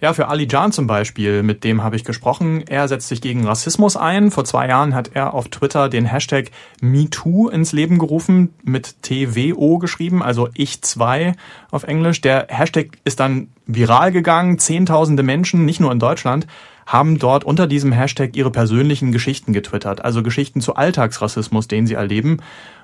Ja, 0.00 0.14
für 0.14 0.28
Ali 0.28 0.48
Jan 0.48 0.72
zum 0.72 0.86
Beispiel, 0.86 1.42
mit 1.42 1.62
dem 1.62 1.82
habe 1.82 1.94
ich 1.94 2.04
gesprochen. 2.04 2.64
Er 2.66 2.88
setzt 2.88 3.08
sich 3.08 3.20
gegen 3.20 3.46
Rassismus 3.46 3.98
ein. 3.98 4.30
Vor 4.30 4.46
zwei 4.46 4.66
Jahren 4.66 4.94
hat 4.94 5.10
er 5.12 5.34
auf 5.34 5.48
Twitter 5.48 5.90
den 5.90 6.06
Hashtag 6.06 6.50
MeToo 6.80 7.50
ins 7.50 7.72
Leben 7.72 7.98
gerufen, 7.98 8.54
mit 8.62 9.02
TWO 9.02 9.76
geschrieben, 9.76 10.22
also 10.22 10.48
ich 10.54 10.80
zwei 10.80 11.34
auf 11.70 11.84
Englisch. 11.84 12.22
Der 12.22 12.46
Hashtag 12.48 12.96
ist 13.04 13.20
dann 13.20 13.48
viral 13.66 14.10
gegangen. 14.10 14.58
Zehntausende 14.58 15.22
Menschen, 15.22 15.66
nicht 15.66 15.80
nur 15.80 15.92
in 15.92 15.98
Deutschland, 15.98 16.46
haben 16.86 17.18
dort 17.18 17.44
unter 17.44 17.66
diesem 17.66 17.92
Hashtag 17.92 18.36
ihre 18.36 18.50
persönlichen 18.50 19.12
Geschichten 19.12 19.52
getwittert, 19.52 20.02
also 20.02 20.22
Geschichten 20.22 20.62
zu 20.62 20.76
Alltagsrassismus, 20.76 21.68
den 21.68 21.86
sie 21.86 21.94
erleben. 21.94 22.38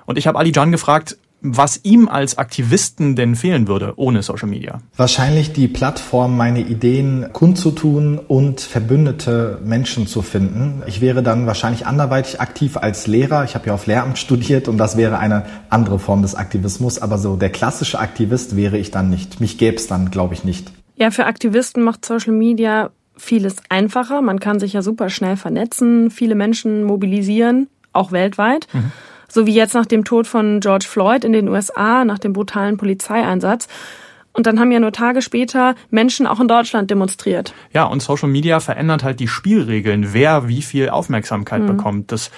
Und 0.05 0.19
ich 0.19 0.27
habe 0.27 0.37
Ali 0.37 0.51
Jan 0.53 0.71
gefragt, 0.71 1.17
was 1.41 1.81
ihm 1.83 2.07
als 2.07 2.37
Aktivisten 2.37 3.15
denn 3.15 3.35
fehlen 3.35 3.67
würde 3.67 3.93
ohne 3.95 4.23
Social 4.23 4.47
Media? 4.47 4.81
Wahrscheinlich 4.95 5.53
die 5.53 5.67
Plattform, 5.67 6.35
meine 6.35 6.61
Ideen 6.61 7.27
kundzutun 7.31 8.17
und 8.17 8.61
verbündete 8.61 9.59
Menschen 9.63 10.07
zu 10.07 10.21
finden. 10.21 10.81
Ich 10.87 10.99
wäre 10.99 11.21
dann 11.21 11.45
wahrscheinlich 11.45 11.85
anderweitig 11.85 12.41
aktiv 12.41 12.77
als 12.77 13.07
Lehrer. 13.07 13.43
Ich 13.43 13.55
habe 13.55 13.67
ja 13.67 13.73
auf 13.73 13.85
Lehramt 13.85 14.17
studiert 14.17 14.67
und 14.67 14.77
das 14.77 14.97
wäre 14.97 15.19
eine 15.19 15.45
andere 15.69 15.99
Form 15.99 16.21
des 16.21 16.35
Aktivismus. 16.35 16.99
Aber 16.99 17.17
so 17.17 17.35
der 17.35 17.49
klassische 17.49 17.99
Aktivist 17.99 18.55
wäre 18.55 18.77
ich 18.77 18.91
dann 18.91 19.09
nicht. 19.09 19.39
Mich 19.39 19.57
gäbe 19.57 19.77
es 19.77 19.87
dann, 19.87 20.09
glaube 20.11 20.33
ich, 20.33 20.43
nicht. 20.43 20.71
Ja, 20.95 21.11
für 21.11 21.25
Aktivisten 21.25 21.83
macht 21.83 22.03
Social 22.03 22.33
Media 22.33 22.89
vieles 23.15 23.57
einfacher. 23.69 24.21
Man 24.21 24.39
kann 24.39 24.59
sich 24.59 24.73
ja 24.73 24.81
super 24.81 25.09
schnell 25.09 25.37
vernetzen, 25.37 26.09
viele 26.09 26.35
Menschen 26.35 26.83
mobilisieren, 26.83 27.67
auch 27.93 28.11
weltweit. 28.11 28.67
Mhm. 28.73 28.91
So 29.27 29.45
wie 29.45 29.53
jetzt 29.53 29.73
nach 29.73 29.85
dem 29.85 30.03
Tod 30.03 30.27
von 30.27 30.59
George 30.59 30.85
Floyd 30.87 31.23
in 31.23 31.33
den 31.33 31.49
USA, 31.49 32.05
nach 32.05 32.19
dem 32.19 32.33
brutalen 32.33 32.77
Polizeieinsatz. 32.77 33.67
Und 34.33 34.45
dann 34.45 34.59
haben 34.59 34.71
ja 34.71 34.79
nur 34.79 34.91
Tage 34.91 35.23
später 35.23 35.75
Menschen 35.89 36.27
auch 36.27 36.39
in 36.39 36.47
Deutschland 36.47 36.91
demonstriert. 36.91 37.53
Ja, 37.73 37.85
und 37.85 38.03
Social 38.03 38.29
Media 38.29 38.59
verändert 38.59 39.03
halt 39.03 39.19
die 39.19 39.27
Spielregeln, 39.27 40.13
wer 40.13 40.47
wie 40.47 40.61
viel 40.61 40.89
Aufmerksamkeit 40.89 41.63
mhm. 41.63 41.67
bekommt. 41.67 42.11
Das 42.11 42.29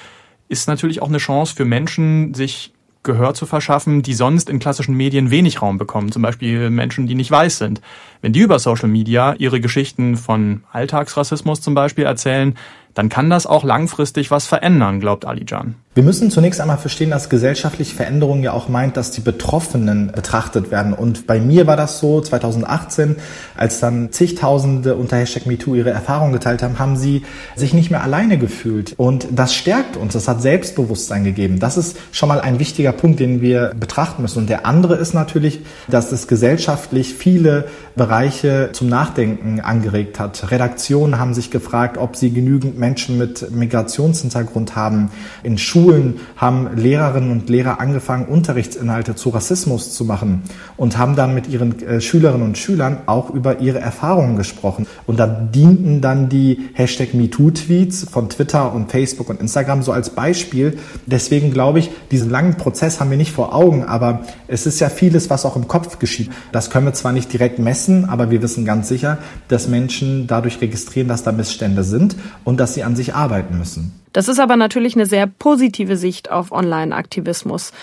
ist 0.48 0.68
natürlich 0.68 1.02
auch 1.02 1.10
eine 1.10 1.18
Chance 1.18 1.54
für 1.56 1.66
Menschen, 1.66 2.34
sich 2.34 2.74
Gehör 3.04 3.34
zu 3.34 3.46
verschaffen, 3.46 4.02
die 4.02 4.14
sonst 4.14 4.50
in 4.50 4.60
klassischen 4.60 4.96
Medien 4.96 5.32
wenig 5.32 5.62
Raum 5.62 5.78
bekommen. 5.78 6.12
Zum 6.12 6.22
Beispiel 6.22 6.70
Menschen, 6.70 7.08
die 7.08 7.16
nicht 7.16 7.32
weiß 7.32 7.58
sind. 7.58 7.82
Wenn 8.22 8.34
die 8.34 8.42
über 8.42 8.60
Social 8.60 8.90
Media 8.90 9.36
ihre 9.38 9.62
Geschichten 9.62 10.18
von 10.18 10.64
Alltagsrassismus 10.72 11.62
zum 11.62 11.76
Beispiel 11.76 12.04
erzählen, 12.04 12.56
dann 12.94 13.10
kann 13.10 13.30
das 13.30 13.46
auch 13.46 13.64
langfristig 13.64 14.32
was 14.32 14.46
verändern, 14.46 15.00
glaubt 15.00 15.26
Alijan. 15.26 15.76
Wir 16.00 16.06
müssen 16.06 16.32
zunächst 16.32 16.62
einmal 16.62 16.78
verstehen, 16.78 17.10
dass 17.10 17.28
gesellschaftliche 17.28 17.94
Veränderung 17.94 18.42
ja 18.42 18.54
auch 18.54 18.70
meint, 18.70 18.96
dass 18.96 19.12
die 19.12 19.20
Betroffenen 19.20 20.14
betrachtet 20.16 20.72
werden. 20.72 20.94
Und 20.94 21.28
bei 21.28 21.42
mir 21.42 21.68
war 21.68 21.76
das 21.76 22.00
so 22.00 22.22
2018, 22.22 23.18
als 23.58 23.82
dann 23.82 24.10
zigtausende 24.12 24.96
unter 24.96 25.18
Hashtag 25.18 25.46
MeToo 25.46 25.76
ihre 25.76 25.90
Erfahrungen 25.90 26.32
geteilt 26.32 26.64
haben, 26.64 26.80
haben 26.80 26.96
sie 26.96 27.24
sich 27.58 27.74
nicht 27.74 27.92
mehr 27.92 28.02
alleine 28.02 28.38
gefühlt. 28.38 28.94
Und 28.96 29.28
das 29.32 29.54
stärkt 29.54 29.98
uns, 29.98 30.14
das 30.14 30.30
hat 30.30 30.42
Selbstbewusstsein 30.42 31.26
gegeben. 31.26 31.60
Das 31.60 31.76
ist 31.76 31.98
schon 32.14 32.30
mal 32.30 32.40
ein 32.40 32.60
wichtiger 32.60 32.94
Punkt, 32.94 33.20
den 33.20 33.42
wir 33.42 33.74
betrachten 33.78 34.22
müssen. 34.22 34.38
Und 34.40 34.50
der 34.50 34.66
andere 34.66 34.96
ist 34.96 35.14
natürlich, 35.14 35.60
dass 35.90 36.14
es 36.14 36.30
gesellschaftlich 36.30 37.14
viele 37.14 37.68
Bereiche 37.98 38.70
zum 38.72 38.88
Nachdenken 38.88 39.60
angeregt 39.60 40.18
hat. 40.18 40.50
Redaktionen 40.50 41.20
haben 41.20 41.34
sich 41.34 41.52
gefragt, 41.52 41.98
ob 41.98 42.16
sie 42.16 42.32
genügend 42.32 42.79
Menschen 42.80 43.18
mit 43.18 43.52
Migrationshintergrund 43.52 44.76
haben. 44.76 45.12
In 45.44 45.58
Schulen 45.58 46.20
haben 46.38 46.76
Lehrerinnen 46.76 47.32
und 47.32 47.50
Lehrer 47.50 47.80
angefangen, 47.80 48.26
Unterrichtsinhalte 48.26 49.16
zu 49.16 49.30
Rassismus 49.30 49.94
zu 49.94 50.06
machen 50.06 50.42
und 50.78 50.98
haben 50.98 51.16
dann 51.16 51.36
mit 51.36 51.48
ihren 51.48 51.80
äh, 51.84 52.02
Schülerinnen 52.02 52.48
und 52.48 52.58
Schülern 52.58 53.00
auch 53.06 53.30
über 53.30 53.60
ihre 53.60 53.80
Erfahrungen 53.80 54.38
gesprochen. 54.38 54.88
Und 55.06 55.20
da 55.20 55.28
dienten 55.28 56.02
dann 56.02 56.30
die 56.30 56.70
Hashtag 56.74 57.14
MeToo-Tweets 57.14 58.08
von 58.10 58.30
Twitter 58.30 58.74
und 58.74 58.92
Facebook 58.92 59.30
und 59.30 59.42
Instagram 59.42 59.84
so 59.84 59.92
als 59.92 60.12
Beispiel. 60.12 60.78
Deswegen 61.06 61.52
glaube 61.52 61.80
ich, 61.80 61.92
diesen 62.12 62.30
langen 62.30 62.56
Prozess 62.56 63.00
haben 63.00 63.10
wir 63.10 63.18
nicht 63.18 63.32
vor 63.32 63.54
Augen, 63.54 63.84
aber 63.84 64.22
es 64.48 64.66
ist 64.66 64.80
ja 64.80 64.90
vieles, 64.90 65.30
was 65.30 65.46
auch 65.46 65.56
im 65.56 65.68
Kopf 65.68 66.00
geschieht. 66.00 66.32
Das 66.52 66.70
können 66.70 66.86
wir 66.86 66.94
zwar 66.94 67.12
nicht 67.12 67.32
direkt 67.32 67.60
messen, 67.60 68.06
aber 68.06 68.32
wir 68.32 68.42
wissen 68.42 68.66
ganz 68.66 68.88
sicher, 68.88 69.18
dass 69.48 69.68
Menschen 69.68 70.28
dadurch 70.28 70.62
registrieren, 70.62 71.08
dass 71.08 71.24
da 71.24 71.32
Missstände 71.32 71.84
sind 71.84 72.16
und 72.44 72.60
dass 72.70 72.76
sie 72.76 72.84
an 72.84 72.96
sich 72.96 73.16
arbeiten 73.16 73.58
müssen. 73.58 74.00
Das 74.14 74.28
ist 74.28 74.40
aber 74.40 74.56
natürlich 74.56 74.96
eine 74.96 75.08
sehr 75.08 75.26
positive 75.26 75.98
Sicht 75.98 76.30
auf 76.30 76.52
Online-Aktivismus. 76.52 77.74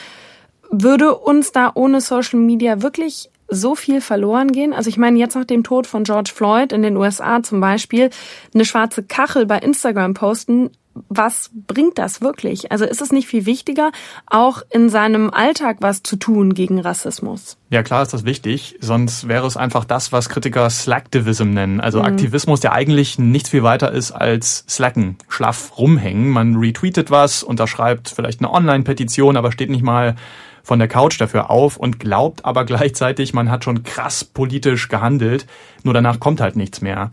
Würde 0.70 1.16
uns 1.16 1.50
da 1.50 1.72
ohne 1.74 2.00
Social 2.00 2.38
Media 2.38 2.82
wirklich 2.82 3.28
so 3.48 3.74
viel 3.74 4.00
verloren 4.00 4.52
gehen? 4.52 4.72
Also 4.72 4.88
ich 4.88 4.96
meine, 4.96 5.18
jetzt 5.18 5.34
nach 5.34 5.44
dem 5.44 5.64
Tod 5.64 5.88
von 5.88 6.04
George 6.04 6.30
Floyd 6.32 6.72
in 6.72 6.82
den 6.82 6.96
USA 6.96 7.42
zum 7.42 7.60
Beispiel, 7.60 8.10
eine 8.54 8.64
schwarze 8.64 9.02
Kachel 9.02 9.46
bei 9.46 9.58
Instagram 9.58 10.14
posten, 10.14 10.70
was 11.08 11.50
bringt 11.66 11.98
das 11.98 12.20
wirklich? 12.20 12.72
Also 12.72 12.84
ist 12.84 13.00
es 13.00 13.12
nicht 13.12 13.28
viel 13.28 13.46
wichtiger, 13.46 13.90
auch 14.26 14.62
in 14.70 14.88
seinem 14.88 15.30
Alltag 15.30 15.78
was 15.80 16.02
zu 16.02 16.16
tun 16.16 16.54
gegen 16.54 16.80
Rassismus? 16.80 17.56
Ja, 17.70 17.82
klar 17.82 18.02
ist 18.02 18.12
das 18.12 18.24
wichtig. 18.24 18.76
Sonst 18.80 19.28
wäre 19.28 19.46
es 19.46 19.56
einfach 19.56 19.84
das, 19.84 20.12
was 20.12 20.28
Kritiker 20.28 20.68
Slacktivism 20.70 21.50
nennen. 21.50 21.80
Also 21.80 22.00
mhm. 22.00 22.06
Aktivismus, 22.06 22.60
der 22.60 22.72
eigentlich 22.72 23.18
nichts 23.18 23.50
viel 23.50 23.62
weiter 23.62 23.92
ist 23.92 24.12
als 24.12 24.64
Slacken, 24.68 25.16
schlaff 25.28 25.78
rumhängen. 25.78 26.30
Man 26.30 26.56
retweetet 26.56 27.10
was, 27.10 27.42
unterschreibt 27.42 28.08
vielleicht 28.08 28.40
eine 28.40 28.52
Online-Petition, 28.52 29.36
aber 29.36 29.52
steht 29.52 29.70
nicht 29.70 29.82
mal 29.82 30.16
von 30.62 30.80
der 30.80 30.88
Couch 30.88 31.20
dafür 31.20 31.48
auf 31.48 31.76
und 31.76 32.00
glaubt 32.00 32.44
aber 32.44 32.64
gleichzeitig, 32.66 33.32
man 33.32 33.50
hat 33.50 33.64
schon 33.64 33.84
krass 33.84 34.24
politisch 34.24 34.88
gehandelt. 34.88 35.46
Nur 35.84 35.94
danach 35.94 36.18
kommt 36.18 36.40
halt 36.40 36.56
nichts 36.56 36.80
mehr. 36.80 37.10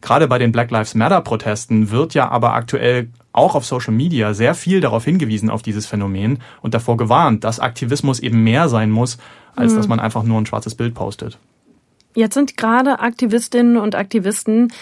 Gerade 0.00 0.28
bei 0.28 0.38
den 0.38 0.52
Black 0.52 0.70
Lives 0.70 0.94
Matter 0.94 1.20
Protesten 1.20 1.90
wird 1.90 2.14
ja 2.14 2.28
aber 2.28 2.54
aktuell 2.54 3.08
auch 3.32 3.54
auf 3.54 3.64
Social 3.64 3.94
Media 3.94 4.34
sehr 4.34 4.54
viel 4.54 4.80
darauf 4.80 5.04
hingewiesen, 5.04 5.50
auf 5.50 5.62
dieses 5.62 5.86
Phänomen 5.86 6.38
und 6.62 6.74
davor 6.74 6.96
gewarnt, 6.96 7.44
dass 7.44 7.60
Aktivismus 7.60 8.20
eben 8.20 8.42
mehr 8.42 8.68
sein 8.68 8.90
muss, 8.90 9.18
als 9.54 9.72
mhm. 9.72 9.76
dass 9.76 9.88
man 9.88 10.00
einfach 10.00 10.22
nur 10.22 10.40
ein 10.40 10.46
schwarzes 10.46 10.74
Bild 10.74 10.94
postet. 10.94 11.38
Jetzt 12.14 12.34
sind 12.34 12.56
gerade 12.56 13.00
Aktivistinnen 13.00 13.76
und 13.76 13.94
Aktivisten 13.94 14.72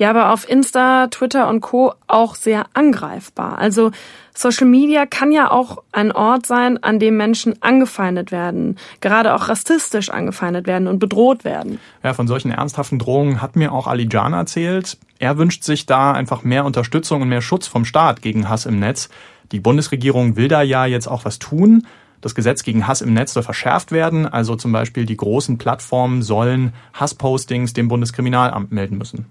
ja 0.00 0.08
aber 0.08 0.32
auf 0.32 0.48
Insta, 0.48 1.08
Twitter 1.08 1.46
und 1.46 1.60
Co 1.60 1.92
auch 2.06 2.34
sehr 2.34 2.64
angreifbar. 2.72 3.58
Also 3.58 3.90
Social 4.34 4.66
Media 4.66 5.04
kann 5.04 5.30
ja 5.30 5.50
auch 5.50 5.82
ein 5.92 6.10
Ort 6.10 6.46
sein, 6.46 6.82
an 6.82 6.98
dem 6.98 7.18
Menschen 7.18 7.62
angefeindet 7.62 8.32
werden, 8.32 8.78
gerade 9.02 9.34
auch 9.34 9.48
rassistisch 9.48 10.08
angefeindet 10.08 10.66
werden 10.66 10.88
und 10.88 11.00
bedroht 11.00 11.44
werden. 11.44 11.78
Ja, 12.02 12.14
von 12.14 12.26
solchen 12.26 12.50
ernsthaften 12.50 12.98
Drohungen 12.98 13.42
hat 13.42 13.56
mir 13.56 13.72
auch 13.72 13.86
Ali 13.86 14.08
Jan 14.10 14.32
erzählt. 14.32 14.96
Er 15.18 15.36
wünscht 15.36 15.64
sich 15.64 15.84
da 15.84 16.12
einfach 16.12 16.44
mehr 16.44 16.64
Unterstützung 16.64 17.20
und 17.20 17.28
mehr 17.28 17.42
Schutz 17.42 17.66
vom 17.66 17.84
Staat 17.84 18.22
gegen 18.22 18.48
Hass 18.48 18.64
im 18.64 18.80
Netz. 18.80 19.10
Die 19.52 19.60
Bundesregierung 19.60 20.34
will 20.34 20.48
da 20.48 20.62
ja 20.62 20.86
jetzt 20.86 21.08
auch 21.08 21.26
was 21.26 21.38
tun. 21.38 21.86
Das 22.22 22.34
Gesetz 22.34 22.62
gegen 22.62 22.86
Hass 22.86 23.02
im 23.02 23.12
Netz 23.12 23.34
soll 23.34 23.42
verschärft 23.42 23.92
werden. 23.92 24.26
Also 24.26 24.56
zum 24.56 24.72
Beispiel 24.72 25.04
die 25.04 25.18
großen 25.18 25.58
Plattformen 25.58 26.22
sollen 26.22 26.72
Hasspostings 26.94 27.74
dem 27.74 27.88
Bundeskriminalamt 27.88 28.72
melden 28.72 28.96
müssen. 28.96 29.26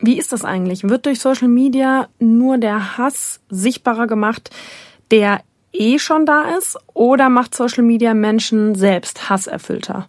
Wie 0.00 0.18
ist 0.18 0.32
das 0.32 0.44
eigentlich? 0.44 0.84
Wird 0.84 1.06
durch 1.06 1.20
Social 1.20 1.48
Media 1.48 2.08
nur 2.18 2.58
der 2.58 2.98
Hass 2.98 3.40
sichtbarer 3.48 4.06
gemacht, 4.06 4.50
der 5.10 5.42
eh 5.72 5.98
schon 5.98 6.24
da 6.24 6.56
ist, 6.56 6.78
oder 6.94 7.28
macht 7.28 7.54
Social 7.54 7.82
Media 7.82 8.14
Menschen 8.14 8.74
selbst 8.74 9.28
hasserfüllter? 9.28 10.08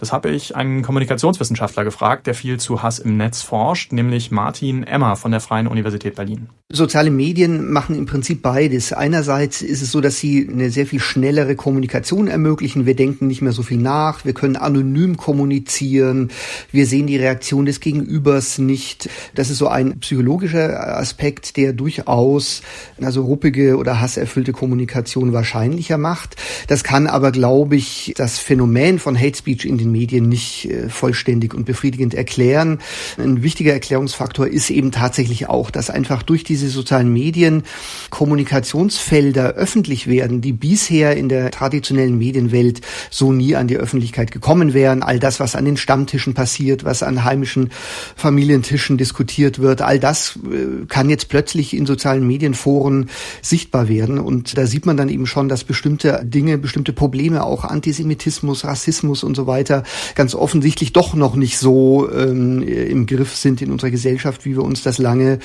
Das 0.00 0.12
habe 0.12 0.30
ich 0.30 0.56
einen 0.56 0.80
Kommunikationswissenschaftler 0.80 1.84
gefragt, 1.84 2.26
der 2.26 2.32
viel 2.32 2.58
zu 2.58 2.82
Hass 2.82 2.98
im 2.98 3.18
Netz 3.18 3.42
forscht, 3.42 3.92
nämlich 3.92 4.30
Martin 4.30 4.82
Emmer 4.82 5.14
von 5.16 5.30
der 5.30 5.40
Freien 5.40 5.66
Universität 5.66 6.14
Berlin. 6.14 6.48
Soziale 6.72 7.10
Medien 7.10 7.70
machen 7.70 7.94
im 7.96 8.06
Prinzip 8.06 8.40
beides. 8.40 8.94
Einerseits 8.94 9.60
ist 9.60 9.82
es 9.82 9.92
so, 9.92 10.00
dass 10.00 10.18
sie 10.18 10.48
eine 10.50 10.70
sehr 10.70 10.86
viel 10.86 11.00
schnellere 11.00 11.54
Kommunikation 11.54 12.28
ermöglichen. 12.28 12.86
Wir 12.86 12.96
denken 12.96 13.26
nicht 13.26 13.42
mehr 13.42 13.52
so 13.52 13.62
viel 13.62 13.76
nach. 13.76 14.24
Wir 14.24 14.32
können 14.32 14.56
anonym 14.56 15.18
kommunizieren. 15.18 16.30
Wir 16.72 16.86
sehen 16.86 17.06
die 17.06 17.18
Reaktion 17.18 17.66
des 17.66 17.80
Gegenübers 17.80 18.56
nicht. 18.56 19.10
Das 19.34 19.50
ist 19.50 19.58
so 19.58 19.68
ein 19.68 19.98
psychologischer 19.98 20.96
Aspekt, 20.96 21.58
der 21.58 21.74
durchaus 21.74 22.62
also 23.02 23.22
ruppige 23.22 23.76
oder 23.76 24.00
hasserfüllte 24.00 24.52
Kommunikation 24.52 25.34
wahrscheinlicher 25.34 25.98
macht. 25.98 26.36
Das 26.68 26.84
kann 26.84 27.06
aber, 27.06 27.32
glaube 27.32 27.76
ich, 27.76 28.14
das 28.16 28.38
Phänomen 28.38 28.98
von 28.98 29.20
Hate 29.20 29.36
Speech 29.36 29.66
in 29.66 29.76
den 29.76 29.89
Medien 29.90 30.28
nicht 30.28 30.70
äh, 30.70 30.88
vollständig 30.88 31.54
und 31.54 31.64
befriedigend 31.64 32.14
erklären. 32.14 32.78
Ein 33.18 33.42
wichtiger 33.42 33.72
Erklärungsfaktor 33.72 34.46
ist 34.46 34.70
eben 34.70 34.92
tatsächlich 34.92 35.48
auch, 35.48 35.70
dass 35.70 35.90
einfach 35.90 36.22
durch 36.22 36.44
diese 36.44 36.68
sozialen 36.68 37.12
Medien 37.12 37.62
Kommunikationsfelder 38.10 39.52
öffentlich 39.54 40.06
werden, 40.06 40.40
die 40.40 40.52
bisher 40.52 41.16
in 41.16 41.28
der 41.28 41.50
traditionellen 41.50 42.18
Medienwelt 42.18 42.80
so 43.10 43.32
nie 43.32 43.56
an 43.56 43.68
die 43.68 43.76
Öffentlichkeit 43.76 44.30
gekommen 44.30 44.74
wären. 44.74 45.02
All 45.02 45.18
das, 45.18 45.40
was 45.40 45.56
an 45.56 45.64
den 45.64 45.76
Stammtischen 45.76 46.34
passiert, 46.34 46.84
was 46.84 47.02
an 47.02 47.24
heimischen 47.24 47.70
Familientischen 48.16 48.98
diskutiert 48.98 49.58
wird, 49.58 49.82
all 49.82 49.98
das 49.98 50.38
äh, 50.44 50.86
kann 50.86 51.08
jetzt 51.10 51.28
plötzlich 51.28 51.74
in 51.74 51.86
sozialen 51.86 52.26
Medienforen 52.26 53.10
sichtbar 53.42 53.88
werden. 53.88 54.18
Und 54.18 54.56
da 54.56 54.66
sieht 54.66 54.86
man 54.86 54.96
dann 54.96 55.08
eben 55.08 55.26
schon, 55.26 55.48
dass 55.48 55.64
bestimmte 55.64 56.20
Dinge, 56.24 56.58
bestimmte 56.58 56.92
Probleme, 56.92 57.44
auch 57.44 57.64
Antisemitismus, 57.64 58.64
Rassismus 58.64 59.24
und 59.24 59.34
so 59.34 59.46
weiter, 59.46 59.79
ja 59.80 60.14
ganz 60.14 60.34
offensichtlich 60.34 60.92
doch 60.92 61.14
noch 61.14 61.36
nicht 61.36 61.58
so 61.58 62.10
ähm, 62.10 62.62
im 62.62 63.06
Griff 63.06 63.36
sind 63.36 63.62
in 63.62 63.70
unserer 63.72 63.90
Gesellschaft, 63.90 64.44
wie 64.44 64.56
wir 64.56 64.64
uns 64.64 64.82
das 64.82 64.98
lange 64.98 65.38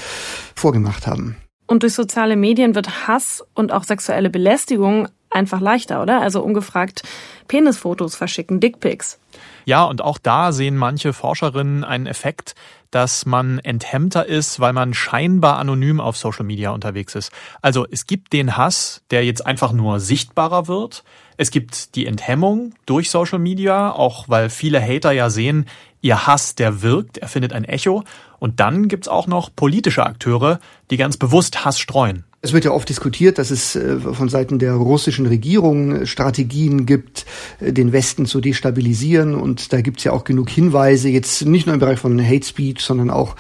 vorgemacht 0.56 1.08
haben. 1.08 1.38
Und 1.68 1.84
durch 1.84 1.94
soziale 1.94 2.36
Medien 2.36 2.76
wird 2.76 3.08
Hass 3.08 3.44
und 3.56 3.72
auch 3.72 3.84
sexuelle 3.84 4.30
Belästigung 4.30 5.08
einfach 5.32 5.60
leichter, 5.60 6.02
oder? 6.02 6.22
Also 6.22 6.42
ungefragt 6.42 7.04
Penisfotos 7.48 8.16
verschicken, 8.16 8.60
Dickpics. 8.60 9.20
Ja, 9.66 9.84
und 9.84 10.02
auch 10.02 10.18
da 10.18 10.52
sehen 10.52 10.78
manche 10.78 11.12
Forscherinnen 11.12 11.84
einen 11.84 12.06
Effekt, 12.06 12.56
dass 12.92 13.26
man 13.26 13.60
enthemmter 13.60 14.26
ist, 14.26 14.60
weil 14.60 14.72
man 14.74 14.94
scheinbar 14.94 15.58
anonym 15.58 16.00
auf 16.00 16.18
Social 16.18 16.46
Media 16.46 16.70
unterwegs 16.70 17.16
ist. 17.16 17.32
Also 17.62 17.86
es 17.90 18.08
gibt 18.08 18.32
den 18.32 18.56
Hass, 18.56 19.02
der 19.12 19.26
jetzt 19.26 19.46
einfach 19.46 19.74
nur 19.74 20.00
sichtbarer 20.00 20.68
wird. 20.68 21.04
Es 21.38 21.52
gibt 21.52 21.96
die 21.96 22.06
Enthemmung 22.06 22.74
durch 22.86 23.10
Social 23.10 23.40
Media, 23.40 23.92
auch 23.92 24.30
weil 24.30 24.50
viele 24.50 24.82
Hater 24.82 25.12
ja 25.12 25.30
sehen, 25.30 25.66
ihr 26.02 26.28
Hass, 26.28 26.56
der 26.56 26.82
wirkt, 26.82 27.18
er 27.18 27.28
findet 27.28 27.52
ein 27.52 27.66
Echo. 27.66 28.04
Und 28.40 28.60
dann 28.60 28.88
gibt's 28.88 29.08
auch 29.08 29.28
noch 29.28 29.50
politische 29.56 30.06
Akteure, 30.06 30.60
die 30.92 30.98
ganz 30.98 31.18
bewusst 31.18 31.66
Hass 31.66 31.80
streuen. 31.80 32.26
Es 32.46 32.54
wird 32.54 32.64
ja 32.64 32.70
oft 32.70 32.88
diskutiert, 32.88 33.40
dass 33.40 33.50
es 33.50 33.76
äh, 33.76 33.98
von 34.00 34.30
Seiten 34.30 34.60
der 34.60 34.74
russischen 34.74 35.26
Regierung 35.26 35.96
äh, 35.96 36.06
Strategien 36.06 36.86
gibt, 36.86 37.26
äh, 37.60 37.74
den 37.74 37.92
Westen 37.92 38.28
zu 38.28 38.40
destabilisieren. 38.40 39.34
Und 39.34 39.74
da 39.74 39.82
gibt 39.82 39.98
es 39.98 40.04
ja 40.04 40.12
auch 40.12 40.26
genug 40.26 40.52
Hinweise, 40.52 41.10
jetzt 41.10 41.44
nicht 41.44 41.66
nur 41.66 41.74
im 41.74 41.80
Bereich 41.80 41.98
von 41.98 42.24
Hate 42.24 42.46
Speech, 42.46 42.82
sondern 42.82 43.10
auch 43.10 43.36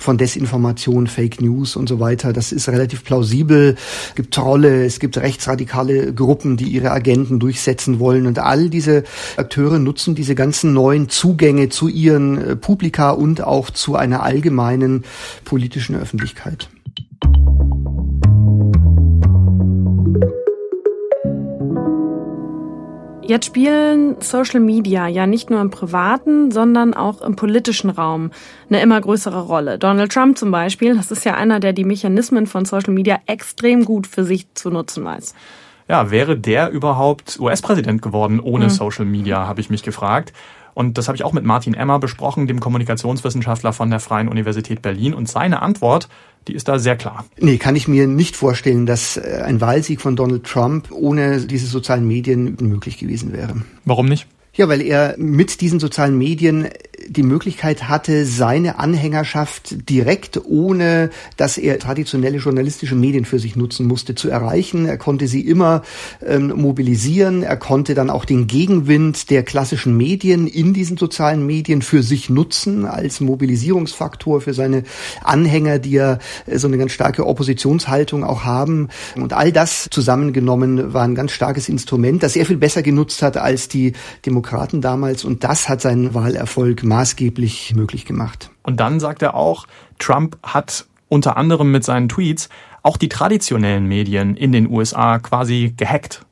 von 0.00 0.18
Desinformation, 0.18 1.06
Fake 1.06 1.40
News 1.40 1.76
und 1.76 1.88
so 1.88 2.00
weiter. 2.00 2.32
Das 2.32 2.50
ist 2.50 2.68
relativ 2.68 3.04
plausibel. 3.04 3.76
Es 4.08 4.14
gibt 4.16 4.34
Trolle, 4.34 4.84
es 4.84 4.98
gibt 4.98 5.18
rechtsradikale 5.18 6.12
Gruppen, 6.12 6.56
die 6.56 6.66
ihre 6.66 6.90
Agenten 6.90 7.38
durchsetzen 7.38 8.00
wollen. 8.00 8.26
Und 8.26 8.40
all 8.40 8.70
diese 8.70 9.04
Akteure 9.36 9.78
nutzen 9.78 10.16
diese 10.16 10.34
ganzen 10.34 10.72
neuen 10.72 11.08
Zugänge 11.08 11.68
zu 11.68 11.86
ihren 11.86 12.58
Publika 12.58 13.12
und 13.12 13.40
auch 13.40 13.70
zu 13.70 13.94
einer 13.94 14.24
allgemeinen 14.24 15.04
politischen 15.44 15.94
Öffentlichkeit. 15.94 16.68
Jetzt 23.28 23.44
spielen 23.44 24.16
Social 24.22 24.60
Media 24.60 25.06
ja 25.06 25.26
nicht 25.26 25.50
nur 25.50 25.60
im 25.60 25.68
privaten, 25.68 26.50
sondern 26.50 26.94
auch 26.94 27.20
im 27.20 27.36
politischen 27.36 27.90
Raum 27.90 28.30
eine 28.70 28.80
immer 28.80 28.98
größere 28.98 29.42
Rolle. 29.42 29.78
Donald 29.78 30.10
Trump 30.10 30.38
zum 30.38 30.50
Beispiel, 30.50 30.96
das 30.96 31.10
ist 31.10 31.26
ja 31.26 31.34
einer, 31.34 31.60
der 31.60 31.74
die 31.74 31.84
Mechanismen 31.84 32.46
von 32.46 32.64
Social 32.64 32.94
Media 32.94 33.18
extrem 33.26 33.84
gut 33.84 34.06
für 34.06 34.24
sich 34.24 34.46
zu 34.54 34.70
nutzen 34.70 35.04
weiß. 35.04 35.34
Ja, 35.88 36.10
wäre 36.10 36.38
der 36.38 36.70
überhaupt 36.70 37.38
US-Präsident 37.38 38.00
geworden 38.00 38.40
ohne 38.40 38.64
mhm. 38.64 38.70
Social 38.70 39.04
Media, 39.04 39.46
habe 39.46 39.60
ich 39.60 39.68
mich 39.68 39.82
gefragt. 39.82 40.32
Und 40.72 40.96
das 40.96 41.06
habe 41.08 41.16
ich 41.16 41.24
auch 41.24 41.34
mit 41.34 41.44
Martin 41.44 41.74
Emmer 41.74 41.98
besprochen, 41.98 42.46
dem 42.46 42.60
Kommunikationswissenschaftler 42.60 43.74
von 43.74 43.90
der 43.90 44.00
Freien 44.00 44.28
Universität 44.28 44.80
Berlin. 44.80 45.12
Und 45.12 45.28
seine 45.28 45.60
Antwort, 45.60 46.08
die 46.46 46.54
ist 46.54 46.68
da 46.68 46.78
sehr 46.78 46.96
klar. 46.96 47.24
Nee, 47.38 47.58
kann 47.58 47.76
ich 47.76 47.88
mir 47.88 48.06
nicht 48.06 48.36
vorstellen, 48.36 48.86
dass 48.86 49.16
äh, 49.16 49.42
ein 49.44 49.60
Wahlsieg 49.60 50.00
von 50.00 50.16
Donald 50.16 50.44
Trump 50.44 50.90
ohne 50.90 51.40
diese 51.40 51.66
sozialen 51.66 52.06
Medien 52.06 52.56
möglich 52.60 52.98
gewesen 52.98 53.32
wäre. 53.32 53.62
Warum 53.84 54.06
nicht? 54.06 54.26
Ja, 54.54 54.68
weil 54.68 54.80
er 54.82 55.14
mit 55.18 55.60
diesen 55.60 55.78
sozialen 55.78 56.18
Medien 56.18 56.68
die 57.06 57.22
Möglichkeit 57.22 57.88
hatte, 57.88 58.24
seine 58.24 58.78
Anhängerschaft 58.78 59.88
direkt, 59.88 60.40
ohne 60.44 61.10
dass 61.36 61.58
er 61.58 61.78
traditionelle 61.78 62.38
journalistische 62.38 62.94
Medien 62.94 63.24
für 63.24 63.38
sich 63.38 63.56
nutzen 63.56 63.86
musste, 63.86 64.14
zu 64.14 64.28
erreichen. 64.28 64.86
Er 64.86 64.98
konnte 64.98 65.28
sie 65.28 65.40
immer 65.40 65.82
ähm, 66.26 66.52
mobilisieren. 66.56 67.42
Er 67.42 67.56
konnte 67.56 67.94
dann 67.94 68.10
auch 68.10 68.24
den 68.24 68.46
Gegenwind 68.46 69.30
der 69.30 69.42
klassischen 69.42 69.96
Medien 69.96 70.46
in 70.46 70.74
diesen 70.74 70.96
sozialen 70.96 71.46
Medien 71.46 71.82
für 71.82 72.02
sich 72.02 72.30
nutzen 72.30 72.84
als 72.84 73.20
Mobilisierungsfaktor 73.20 74.40
für 74.40 74.54
seine 74.54 74.82
Anhänger, 75.22 75.78
die 75.78 75.92
ja 75.92 76.18
äh, 76.46 76.58
so 76.58 76.66
eine 76.66 76.78
ganz 76.78 76.92
starke 76.92 77.26
Oppositionshaltung 77.26 78.24
auch 78.24 78.44
haben. 78.44 78.88
Und 79.16 79.32
all 79.32 79.52
das 79.52 79.88
zusammengenommen 79.90 80.92
war 80.92 81.04
ein 81.04 81.14
ganz 81.14 81.32
starkes 81.32 81.68
Instrument, 81.68 82.22
das 82.22 82.36
er 82.36 82.46
viel 82.46 82.56
besser 82.56 82.82
genutzt 82.82 83.22
hat 83.22 83.36
als 83.36 83.68
die 83.68 83.92
Demokraten 84.26 84.80
damals. 84.80 85.24
Und 85.24 85.44
das 85.44 85.68
hat 85.68 85.80
seinen 85.80 86.14
Wahlerfolg 86.14 86.82
maßgeblich 86.88 87.74
möglich 87.74 88.04
gemacht. 88.04 88.50
Und 88.62 88.80
dann 88.80 89.00
sagt 89.00 89.22
er 89.22 89.34
auch, 89.34 89.66
Trump 89.98 90.38
hat 90.42 90.86
unter 91.08 91.36
anderem 91.36 91.70
mit 91.70 91.84
seinen 91.84 92.08
Tweets 92.08 92.48
auch 92.82 92.96
die 92.96 93.08
traditionellen 93.08 93.86
Medien 93.86 94.36
in 94.36 94.52
den 94.52 94.68
USA 94.70 95.18
quasi 95.18 95.74
gehackt. 95.76 96.24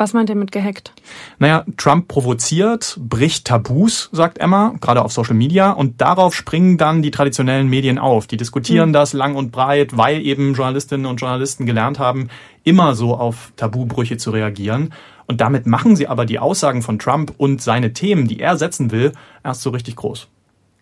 Was 0.00 0.14
meint 0.14 0.30
er 0.30 0.34
mit 0.34 0.50
gehackt? 0.50 0.94
Naja, 1.38 1.66
Trump 1.76 2.08
provoziert, 2.08 2.98
bricht 2.98 3.46
Tabus, 3.46 4.08
sagt 4.12 4.38
Emma, 4.38 4.74
gerade 4.80 5.04
auf 5.04 5.12
Social 5.12 5.34
Media, 5.34 5.72
und 5.72 6.00
darauf 6.00 6.34
springen 6.34 6.78
dann 6.78 7.02
die 7.02 7.10
traditionellen 7.10 7.68
Medien 7.68 7.98
auf. 7.98 8.26
Die 8.26 8.38
diskutieren 8.38 8.88
mhm. 8.88 8.92
das 8.94 9.12
lang 9.12 9.36
und 9.36 9.52
breit, 9.52 9.98
weil 9.98 10.22
eben 10.22 10.54
Journalistinnen 10.54 11.04
und 11.04 11.20
Journalisten 11.20 11.66
gelernt 11.66 11.98
haben, 11.98 12.30
immer 12.64 12.94
so 12.94 13.14
auf 13.14 13.52
Tabubrüche 13.56 14.16
zu 14.16 14.30
reagieren. 14.30 14.94
Und 15.26 15.42
damit 15.42 15.66
machen 15.66 15.96
sie 15.96 16.08
aber 16.08 16.24
die 16.24 16.38
Aussagen 16.38 16.80
von 16.80 16.98
Trump 16.98 17.34
und 17.36 17.60
seine 17.60 17.92
Themen, 17.92 18.26
die 18.26 18.40
er 18.40 18.56
setzen 18.56 18.92
will, 18.92 19.12
erst 19.44 19.60
so 19.60 19.68
richtig 19.68 19.96
groß. 19.96 20.28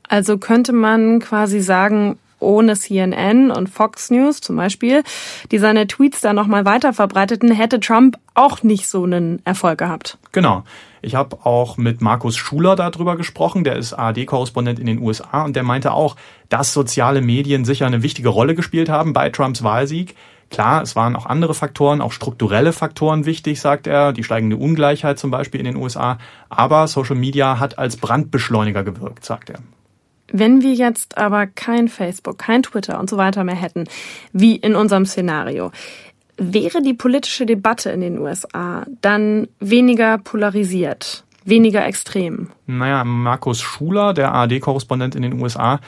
Also 0.09 0.39
könnte 0.39 0.73
man 0.73 1.19
quasi 1.19 1.59
sagen, 1.59 2.21
ohne 2.41 2.77
CNN 2.77 3.51
und 3.51 3.69
Fox 3.69 4.11
News 4.11 4.41
zum 4.41 4.57
Beispiel, 4.57 5.03
die 5.51 5.59
seine 5.59 5.87
Tweets 5.87 6.21
da 6.21 6.33
nochmal 6.33 6.65
weiter 6.65 6.93
verbreiteten, 6.93 7.51
hätte 7.51 7.81
Trump 7.81 8.19
auch 8.35 8.63
nicht 8.63 8.89
so 8.89 9.05
einen 9.05 9.41
Erfolg 9.45 9.79
gehabt. 9.79 10.19
Genau. 10.33 10.65
Ich 11.01 11.15
habe 11.15 11.39
auch 11.45 11.77
mit 11.77 12.01
Markus 12.01 12.37
Schuler 12.37 12.75
darüber 12.75 13.17
gesprochen, 13.17 13.63
der 13.63 13.77
ist 13.77 13.93
ARD-Korrespondent 13.93 14.79
in 14.79 14.87
den 14.87 15.01
USA 15.01 15.45
und 15.45 15.55
der 15.55 15.63
meinte 15.63 15.93
auch, 15.93 16.17
dass 16.49 16.73
soziale 16.73 17.21
Medien 17.21 17.65
sicher 17.65 17.87
eine 17.87 18.03
wichtige 18.03 18.29
Rolle 18.29 18.55
gespielt 18.55 18.89
haben 18.89 19.13
bei 19.13 19.31
Trumps 19.31 19.63
Wahlsieg. 19.63 20.17
Klar, 20.51 20.83
es 20.83 20.97
waren 20.97 21.15
auch 21.15 21.27
andere 21.27 21.55
Faktoren, 21.55 22.01
auch 22.01 22.13
strukturelle 22.13 22.73
Faktoren 22.73 23.27
wichtig, 23.27 23.61
sagt 23.61 23.87
er, 23.87 24.13
die 24.13 24.25
steigende 24.25 24.57
Ungleichheit 24.57 25.19
zum 25.19 25.31
Beispiel 25.31 25.61
in 25.61 25.67
den 25.67 25.77
USA. 25.77 26.19
Aber 26.49 26.89
Social 26.89 27.17
Media 27.17 27.59
hat 27.59 27.79
als 27.79 27.97
Brandbeschleuniger 27.99 28.83
gewirkt, 28.83 29.25
sagt 29.25 29.51
er. 29.51 29.59
Wenn 30.31 30.63
wir 30.63 30.75
jetzt 30.75 31.17
aber 31.17 31.47
kein 31.47 31.89
Facebook, 31.89 32.39
kein 32.39 32.63
Twitter 32.63 33.01
und 33.01 33.09
so 33.09 33.17
weiter 33.17 33.45
mehr 33.45 33.55
hätten, 33.55 33.85
wie 34.33 34.57
in 34.57 34.75
unserem 34.75 35.07
Szenario, 35.07 35.73
wäre 36.37 36.83
die 36.83 36.95
politische 36.95 37.47
Debatte 37.47 37.91
in 37.91 38.01
den 38.01 38.19
USA 38.19 38.87
dann 39.01 39.49
weniger 39.59 40.19
polarisiert, 40.19 41.25
weniger 41.45 41.85
extrem? 41.87 42.49
Naja, 42.67 43.05
Markus 43.05 43.61
Schuler, 43.61 44.15
der 44.15 44.33
ARD-Korrespondent 44.33 45.15
in 45.15 45.23
den 45.23 45.41
USA, 45.41 45.81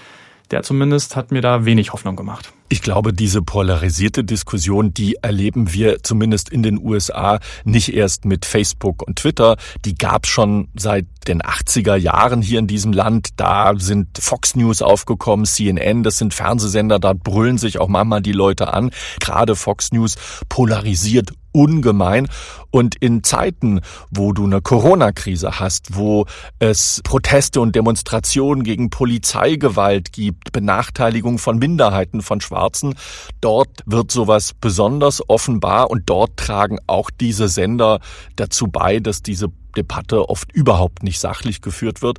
der 0.51 0.63
zumindest 0.63 1.17
hat 1.17 1.31
mir 1.31 1.41
da 1.41 1.65
wenig 1.65 1.93
Hoffnung 1.93 2.17
gemacht. 2.17 2.53
Ich 2.73 2.83
glaube, 2.83 3.13
diese 3.13 3.43
polarisierte 3.43 4.23
Diskussion, 4.23 4.95
die 4.95 5.17
erleben 5.17 5.73
wir 5.73 6.05
zumindest 6.05 6.49
in 6.51 6.63
den 6.63 6.79
USA 6.79 7.41
nicht 7.65 7.93
erst 7.93 8.25
mit 8.25 8.45
Facebook 8.45 9.03
und 9.03 9.17
Twitter. 9.17 9.57
Die 9.85 9.97
gab 9.97 10.27
schon 10.27 10.69
seit 10.79 11.07
den 11.27 11.43
80er 11.43 11.97
Jahren 11.97 12.43
hier 12.43 12.61
in 12.61 12.69
diesem 12.69 12.93
Land. 12.93 13.31
Da 13.37 13.73
sind 13.77 14.19
Fox 14.19 14.55
News 14.55 14.83
aufgekommen, 14.83 15.47
CNN, 15.47 16.05
das 16.05 16.19
sind 16.19 16.33
Fernsehsender, 16.33 17.01
da 17.01 17.13
brüllen 17.13 17.59
sich 17.59 17.79
auch 17.79 17.89
manchmal 17.89 18.23
die 18.23 18.33
Leute 18.33 18.73
an. 18.73 18.91
Gerade 19.19 19.57
Fox 19.57 19.91
News 19.91 20.17
polarisiert 20.49 21.33
ungemein. 21.53 22.29
Und 22.71 22.95
in 22.97 23.25
Zeiten, 23.25 23.81
wo 24.11 24.33
du 24.33 24.45
eine 24.45 24.61
Corona-Krise 24.61 25.59
hast, 25.59 25.97
wo 25.97 26.27
es 26.59 27.01
Proteste 27.05 27.61
und 27.61 27.75
Demonstrationen 27.75 28.63
gegen 28.63 28.91
Polizeigewalt 28.91 30.13
gibt, 30.13 30.53
Benachteiligung 30.53 31.39
von 31.39 31.59
Minderheiten, 31.59 32.23
von 32.23 32.41
Schwarzen. 32.41 32.95
Dort 33.41 33.83
wird 33.87 34.11
sowas 34.13 34.53
besonders 34.61 35.29
offenbar 35.29 35.91
und 35.91 36.03
dort 36.07 36.37
tragen 36.37 36.79
auch 36.87 37.11
diese 37.11 37.49
Sender 37.49 38.01
dazu 38.37 38.69
bei, 38.69 39.01
dass 39.01 39.23
diese 39.23 39.49
Debatte 39.77 40.29
oft 40.29 40.53
überhaupt 40.53 41.03
nicht 41.03 41.21
sachlich 41.21 41.61
geführt 41.61 42.03
wird. 42.03 42.19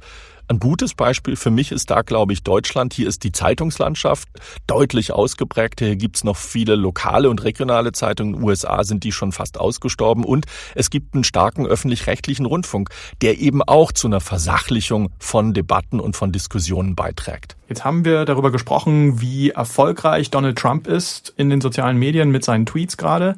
Ein 0.52 0.60
gutes 0.60 0.96
Beispiel 0.96 1.38
für 1.38 1.50
mich 1.50 1.72
ist 1.72 1.92
da, 1.92 2.02
glaube 2.02 2.34
ich, 2.34 2.44
Deutschland. 2.44 2.94
Hier 2.94 3.08
ist 3.08 3.24
die 3.24 3.32
Zeitungslandschaft 3.32 4.28
deutlich 4.68 5.14
ausgeprägt. 5.14 5.80
Hier 5.80 5.96
gibt's 5.96 6.26
noch 6.26 6.36
viele 6.36 6.76
lokale 6.76 7.30
und 7.30 7.42
regionale 7.46 7.94
Zeitungen. 7.94 8.34
In 8.34 8.40
den 8.42 8.50
USA 8.50 8.84
sind 8.84 9.06
die 9.06 9.14
schon 9.14 9.32
fast 9.32 9.58
ausgestorben. 9.58 10.26
Und 10.26 10.48
es 10.76 10.90
gibt 10.90 11.14
einen 11.16 11.24
starken 11.24 11.66
öffentlich-rechtlichen 11.66 12.46
Rundfunk, 12.46 12.90
der 13.22 13.40
eben 13.40 13.64
auch 13.64 13.94
zu 13.94 14.08
einer 14.08 14.20
Versachlichung 14.20 15.14
von 15.20 15.54
Debatten 15.54 16.02
und 16.02 16.18
von 16.18 16.34
Diskussionen 16.34 16.96
beiträgt. 16.96 17.56
Jetzt 17.70 17.86
haben 17.86 18.04
wir 18.04 18.26
darüber 18.26 18.52
gesprochen, 18.52 19.22
wie 19.22 19.52
erfolgreich 19.52 20.32
Donald 20.32 20.58
Trump 20.58 20.86
ist 20.86 21.34
in 21.38 21.50
den 21.50 21.62
sozialen 21.62 21.96
Medien 21.96 22.30
mit 22.30 22.44
seinen 22.44 22.66
Tweets 22.66 22.98
gerade 22.98 23.38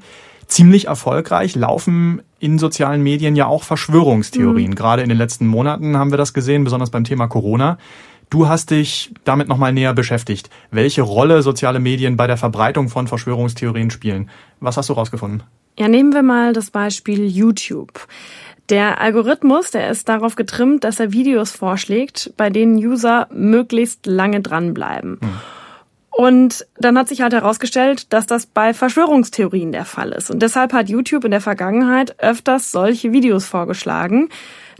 ziemlich 0.54 0.88
erfolgreich 0.88 1.56
laufen 1.56 2.22
in 2.40 2.60
sozialen 2.60 3.02
Medien 3.02 3.36
ja 3.36 3.48
auch 3.48 3.64
Verschwörungstheorien. 3.64 4.72
Mhm. 4.72 4.76
Gerade 4.76 5.02
in 5.02 5.10
den 5.10 5.18
letzten 5.18 5.48
Monaten 5.48 5.98
haben 5.98 6.12
wir 6.12 6.18
das 6.18 6.34
gesehen, 6.34 6.64
besonders 6.64 6.92
beim 6.92 7.04
Thema 7.04 7.28
Corona. 7.28 7.78
Du 8.30 8.48
hast 8.48 8.72
dich 8.72 9.12
damit 9.24 9.48
nochmal 9.48 9.74
näher 9.74 9.94
beschäftigt, 9.94 10.50
welche 10.72 11.02
Rolle 11.02 11.42
soziale 11.42 11.80
Medien 11.80 12.18
bei 12.18 12.28
der 12.28 12.38
Verbreitung 12.38 12.90
von 12.90 13.08
Verschwörungstheorien 13.08 13.90
spielen. 13.90 14.30
Was 14.60 14.78
hast 14.78 14.90
du 14.90 14.94
rausgefunden? 14.94 15.44
Ja, 15.78 15.88
nehmen 15.88 16.14
wir 16.14 16.24
mal 16.24 16.54
das 16.54 16.70
Beispiel 16.70 17.26
YouTube. 17.26 18.08
Der 18.70 19.02
Algorithmus, 19.02 19.72
der 19.72 19.90
ist 19.90 20.08
darauf 20.08 20.36
getrimmt, 20.36 20.84
dass 20.84 21.00
er 21.00 21.12
Videos 21.12 21.52
vorschlägt, 21.52 22.32
bei 22.38 22.50
denen 22.50 22.78
User 22.78 23.28
möglichst 23.34 24.06
lange 24.06 24.42
dranbleiben. 24.42 25.18
Hm. 25.20 25.30
Und 26.16 26.68
dann 26.78 26.98
hat 26.98 27.08
sich 27.08 27.22
halt 27.22 27.34
herausgestellt, 27.34 28.14
dass 28.14 28.28
das 28.28 28.46
bei 28.46 28.74
Verschwörungstheorien 28.74 29.72
der 29.72 29.86
Fall 29.86 30.12
ist. 30.12 30.30
Und 30.30 30.44
deshalb 30.44 30.72
hat 30.72 30.88
YouTube 30.88 31.26
in 31.26 31.32
der 31.32 31.42
Vergangenheit 31.42 32.20
öfters 32.20 32.72
solche 32.72 33.12
Videos 33.12 33.48
vorgeschlagen. 33.48 34.30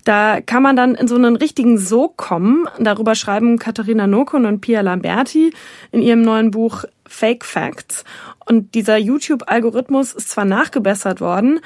Da 0.04 0.42
kann 0.42 0.62
man 0.62 0.76
dann 0.76 0.94
in 0.94 1.08
so 1.08 1.16
einen 1.16 1.36
richtigen 1.36 1.80
Sog 1.80 2.18
kommen. 2.18 2.68
Darüber 2.80 3.16
schreiben 3.16 3.58
Katharina 3.58 4.06
Nokun 4.06 4.46
und 4.46 4.62
Pia 4.62 4.82
Lamberti 4.82 5.54
in 5.92 6.02
ihrem 6.02 6.22
neuen 6.22 6.52
Buch 6.52 6.84
Fake 7.08 7.46
Facts. 7.46 8.04
Und 8.46 8.76
dieser 8.76 8.98
YouTube-Algorithmus 8.98 10.14
ist 10.14 10.30
zwar 10.30 10.46
nachgebessert 10.46 11.20
worden, 11.20 11.62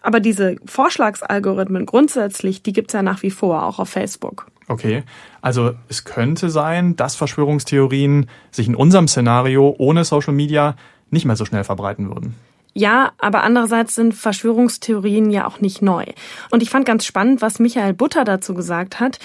aber 0.00 0.20
diese 0.20 0.56
Vorschlagsalgorithmen 0.64 1.86
grundsätzlich, 1.86 2.62
die 2.62 2.72
gibt's 2.72 2.92
ja 2.92 3.02
nach 3.02 3.22
wie 3.22 3.30
vor, 3.30 3.64
auch 3.64 3.78
auf 3.78 3.88
Facebook. 3.88 4.46
Okay, 4.68 5.02
also 5.40 5.72
es 5.88 6.04
könnte 6.04 6.50
sein, 6.50 6.94
dass 6.94 7.16
Verschwörungstheorien 7.16 8.28
sich 8.50 8.68
in 8.68 8.74
unserem 8.74 9.08
Szenario 9.08 9.74
ohne 9.78 10.04
Social 10.04 10.34
Media 10.34 10.76
nicht 11.10 11.24
mehr 11.24 11.36
so 11.36 11.46
schnell 11.46 11.64
verbreiten 11.64 12.08
würden. 12.08 12.34
Ja, 12.74 13.12
aber 13.18 13.42
andererseits 13.42 13.94
sind 13.94 14.14
Verschwörungstheorien 14.14 15.30
ja 15.30 15.46
auch 15.46 15.60
nicht 15.60 15.82
neu. 15.82 16.04
Und 16.50 16.62
ich 16.62 16.70
fand 16.70 16.84
ganz 16.84 17.06
spannend, 17.06 17.40
was 17.40 17.58
Michael 17.58 17.94
Butter 17.94 18.24
dazu 18.24 18.54
gesagt 18.54 19.00
hat. 19.00 19.18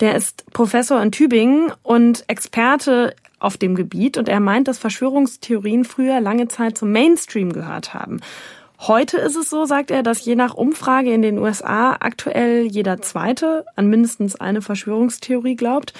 Der 0.00 0.16
ist 0.16 0.44
Professor 0.52 1.00
in 1.00 1.12
Tübingen 1.12 1.72
und 1.82 2.24
Experte 2.26 3.14
auf 3.38 3.58
dem 3.58 3.74
Gebiet 3.74 4.16
und 4.16 4.28
er 4.28 4.40
meint, 4.40 4.66
dass 4.66 4.78
Verschwörungstheorien 4.78 5.84
früher 5.84 6.20
lange 6.20 6.48
Zeit 6.48 6.78
zum 6.78 6.90
Mainstream 6.90 7.52
gehört 7.52 7.94
haben. 7.94 8.20
Heute 8.78 9.18
ist 9.18 9.36
es 9.36 9.48
so, 9.48 9.64
sagt 9.64 9.90
er, 9.90 10.02
dass 10.02 10.24
je 10.24 10.34
nach 10.34 10.54
Umfrage 10.54 11.12
in 11.12 11.22
den 11.22 11.38
USA 11.38 11.96
aktuell 12.00 12.66
jeder 12.66 13.00
Zweite 13.00 13.64
an 13.74 13.88
mindestens 13.88 14.36
eine 14.36 14.60
Verschwörungstheorie 14.60 15.56
glaubt. 15.56 15.94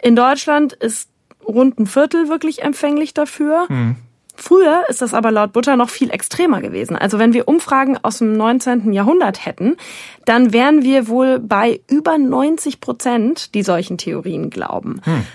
In 0.00 0.16
Deutschland 0.16 0.72
ist 0.72 1.08
rund 1.46 1.78
ein 1.78 1.86
Viertel 1.86 2.28
wirklich 2.28 2.62
empfänglich 2.62 3.14
dafür. 3.14 3.66
Hm. 3.68 3.96
Früher 4.34 4.84
ist 4.88 5.02
das 5.02 5.14
aber 5.14 5.30
laut 5.30 5.52
Butter 5.52 5.76
noch 5.76 5.90
viel 5.90 6.10
extremer 6.10 6.60
gewesen. 6.60 6.96
Also 6.96 7.18
wenn 7.18 7.32
wir 7.32 7.48
Umfragen 7.48 7.98
aus 8.02 8.18
dem 8.18 8.32
19. 8.36 8.92
Jahrhundert 8.92 9.44
hätten, 9.44 9.76
dann 10.24 10.52
wären 10.52 10.82
wir 10.82 11.08
wohl 11.08 11.38
bei 11.38 11.80
über 11.88 12.18
90 12.18 12.80
Prozent, 12.80 13.54
die 13.54 13.62
solchen 13.62 13.98
Theorien 13.98 14.48
glauben. 14.48 15.00
Hm. 15.04 15.26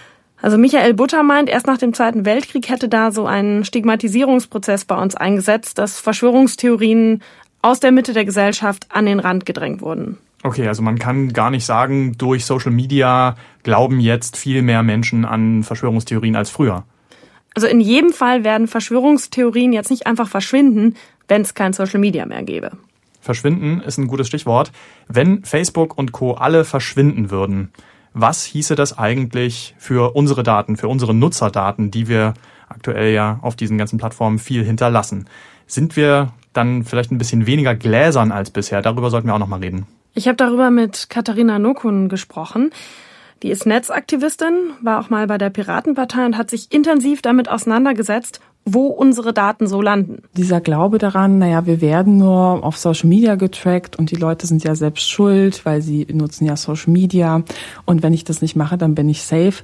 Also 0.41 0.57
Michael 0.57 0.93
Butter 0.93 1.23
meint, 1.23 1.49
erst 1.49 1.65
nach 1.65 1.77
dem 1.77 1.93
Zweiten 1.93 2.25
Weltkrieg 2.25 2.69
hätte 2.69 2.89
da 2.89 3.11
so 3.11 3.25
ein 3.25 3.65
Stigmatisierungsprozess 3.65 4.85
bei 4.85 4.95
uns 4.95 5.15
eingesetzt, 5.15 5.77
dass 5.79 5.99
Verschwörungstheorien 5.99 7.23
aus 7.61 7.79
der 7.79 7.91
Mitte 7.91 8.13
der 8.13 8.25
Gesellschaft 8.25 8.87
an 8.89 9.07
den 9.07 9.19
Rand 9.19 9.45
gedrängt 9.45 9.81
wurden. 9.81 10.17
Okay, 10.43 10.67
also 10.67 10.83
man 10.83 10.99
kann 10.99 11.33
gar 11.33 11.49
nicht 11.49 11.65
sagen, 11.65 12.17
durch 12.17 12.45
Social 12.45 12.71
Media 12.71 13.35
glauben 13.63 13.99
jetzt 13.99 14.37
viel 14.37 14.61
mehr 14.61 14.83
Menschen 14.83 15.25
an 15.25 15.63
Verschwörungstheorien 15.63 16.35
als 16.35 16.51
früher. 16.51 16.83
Also 17.55 17.65
in 17.65 17.81
jedem 17.81 18.13
Fall 18.13 18.43
werden 18.43 18.67
Verschwörungstheorien 18.67 19.73
jetzt 19.73 19.89
nicht 19.89 20.05
einfach 20.05 20.27
verschwinden, 20.27 20.95
wenn 21.27 21.41
es 21.41 21.55
kein 21.55 21.73
Social 21.73 21.99
Media 21.99 22.25
mehr 22.27 22.43
gäbe. 22.43 22.71
Verschwinden 23.19 23.81
ist 23.81 23.97
ein 23.97 24.07
gutes 24.07 24.27
Stichwort. 24.27 24.71
Wenn 25.07 25.43
Facebook 25.43 25.97
und 25.97 26.11
Co 26.11 26.33
alle 26.33 26.63
verschwinden 26.63 27.31
würden, 27.31 27.71
was 28.19 28.43
hieße 28.43 28.75
das 28.75 28.97
eigentlich 28.97 29.75
für 29.77 30.15
unsere 30.15 30.43
Daten, 30.43 30.75
für 30.75 30.87
unsere 30.87 31.13
Nutzerdaten, 31.13 31.91
die 31.91 32.07
wir 32.07 32.33
aktuell 32.67 33.13
ja 33.13 33.39
auf 33.41 33.55
diesen 33.55 33.77
ganzen 33.77 33.97
Plattformen 33.97 34.39
viel 34.39 34.63
hinterlassen? 34.63 35.29
Sind 35.67 35.95
wir 35.95 36.33
dann 36.53 36.83
vielleicht 36.83 37.11
ein 37.11 37.17
bisschen 37.17 37.45
weniger 37.45 37.75
gläsern 37.75 38.31
als 38.31 38.49
bisher? 38.49 38.81
Darüber 38.81 39.09
sollten 39.09 39.27
wir 39.27 39.35
auch 39.35 39.39
noch 39.39 39.47
mal 39.47 39.59
reden. 39.59 39.85
Ich 40.13 40.27
habe 40.27 40.35
darüber 40.35 40.71
mit 40.71 41.09
Katharina 41.09 41.59
Nokun 41.59 42.09
gesprochen. 42.09 42.71
Die 43.43 43.51
ist 43.51 43.67
Netzaktivistin, 43.67 44.71
war 44.81 44.99
auch 44.99 45.11
mal 45.11 45.27
bei 45.27 45.37
der 45.37 45.51
Piratenpartei 45.51 46.25
und 46.25 46.37
hat 46.37 46.49
sich 46.49 46.71
intensiv 46.71 47.21
damit 47.21 47.49
auseinandergesetzt, 47.49 48.41
wo 48.69 48.87
unsere 48.87 49.33
Daten 49.33 49.65
so 49.67 49.81
landen. 49.81 50.23
Dieser 50.35 50.59
Glaube 50.59 50.97
daran, 50.97 51.39
naja, 51.39 51.65
wir 51.65 51.79
werden 51.79 52.17
nur 52.17 52.65
auf 52.65 52.77
Social 52.77 53.07
Media 53.07 53.35
getrackt 53.35 53.95
und 53.95 54.11
die 54.11 54.15
Leute 54.15 54.45
sind 54.45 54.63
ja 54.65 54.75
selbst 54.75 55.09
schuld, 55.09 55.65
weil 55.65 55.81
sie 55.81 56.05
nutzen 56.11 56.45
ja 56.45 56.57
Social 56.57 56.91
Media 56.91 57.43
und 57.85 58.03
wenn 58.03 58.13
ich 58.13 58.25
das 58.25 58.41
nicht 58.41 58.57
mache, 58.57 58.77
dann 58.77 58.93
bin 58.93 59.07
ich 59.07 59.23
safe. 59.23 59.63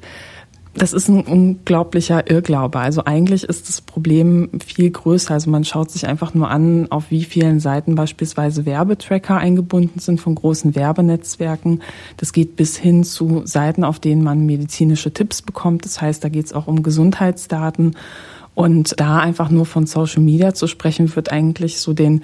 Das 0.76 0.92
ist 0.92 1.08
ein 1.08 1.24
unglaublicher 1.24 2.32
Irrglaube. 2.32 2.80
Also 2.80 3.04
eigentlich 3.06 3.44
ist 3.44 3.68
das 3.68 3.82
Problem 3.82 4.50
viel 4.66 4.90
größer. 4.90 5.36
Also 5.36 5.52
man 5.52 5.66
schaut 5.66 5.92
sich 5.92 6.08
einfach 6.08 6.34
nur 6.34 6.50
an, 6.50 6.88
auf 6.90 7.12
wie 7.12 7.26
vielen 7.26 7.60
Seiten 7.60 7.94
beispielsweise 7.94 8.66
Werbetracker 8.66 9.38
eingebunden 9.38 10.00
sind 10.00 10.20
von 10.20 10.34
großen 10.34 10.74
Werbenetzwerken. 10.74 11.84
Das 12.18 12.34
geht 12.34 12.56
bis 12.56 12.76
hin 12.76 13.04
zu 13.04 13.44
Seiten, 13.46 13.84
auf 13.84 14.00
denen 14.00 14.24
man 14.24 14.48
medizinische 14.48 15.14
Tipps 15.14 15.44
bekommt. 15.44 15.86
Das 15.86 16.02
heißt, 16.02 16.24
da 16.24 16.30
geht 16.30 16.48
es 16.48 16.54
auch 16.54 16.66
um 16.66 16.82
Gesundheitsdaten. 16.82 17.96
Und 18.56 19.00
da 19.00 19.18
einfach 19.18 19.50
nur 19.50 19.66
von 19.66 19.86
Social 19.86 20.22
Media 20.22 20.54
zu 20.54 20.68
sprechen, 20.68 21.14
wird 21.16 21.32
eigentlich 21.32 21.80
so 21.80 21.94
den 21.94 22.24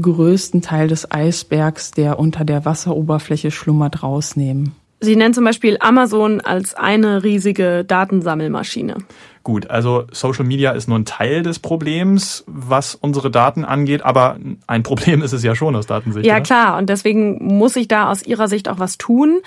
größten 0.00 0.62
Teil 0.62 0.88
des 0.88 1.10
Eisbergs, 1.10 1.90
der 1.90 2.18
unter 2.18 2.44
der 2.44 2.64
Wasseroberfläche 2.64 3.50
schlummert, 3.50 4.02
rausnehmen. 4.02 4.72
Sie 5.02 5.16
nennen 5.16 5.32
zum 5.32 5.44
Beispiel 5.44 5.78
Amazon 5.80 6.42
als 6.42 6.74
eine 6.74 7.24
riesige 7.24 7.84
Datensammelmaschine. 7.86 8.96
Gut, 9.42 9.70
also 9.70 10.04
Social 10.12 10.44
Media 10.44 10.72
ist 10.72 10.88
nur 10.88 10.98
ein 10.98 11.06
Teil 11.06 11.42
des 11.42 11.58
Problems, 11.58 12.44
was 12.46 12.94
unsere 12.94 13.30
Daten 13.30 13.64
angeht, 13.64 14.02
aber 14.02 14.36
ein 14.66 14.82
Problem 14.90 15.22
ist 15.22 15.32
es 15.32 15.42
ja 15.42 15.54
schon 15.54 15.74
aus 15.74 15.86
Datensicht. 15.86 16.26
Ja, 16.26 16.34
oder? 16.34 16.42
klar, 16.42 16.78
und 16.78 16.90
deswegen 16.90 17.56
muss 17.56 17.76
ich 17.76 17.88
da 17.88 18.10
aus 18.10 18.22
Ihrer 18.22 18.48
Sicht 18.48 18.68
auch 18.68 18.78
was 18.78 18.98
tun. 18.98 19.40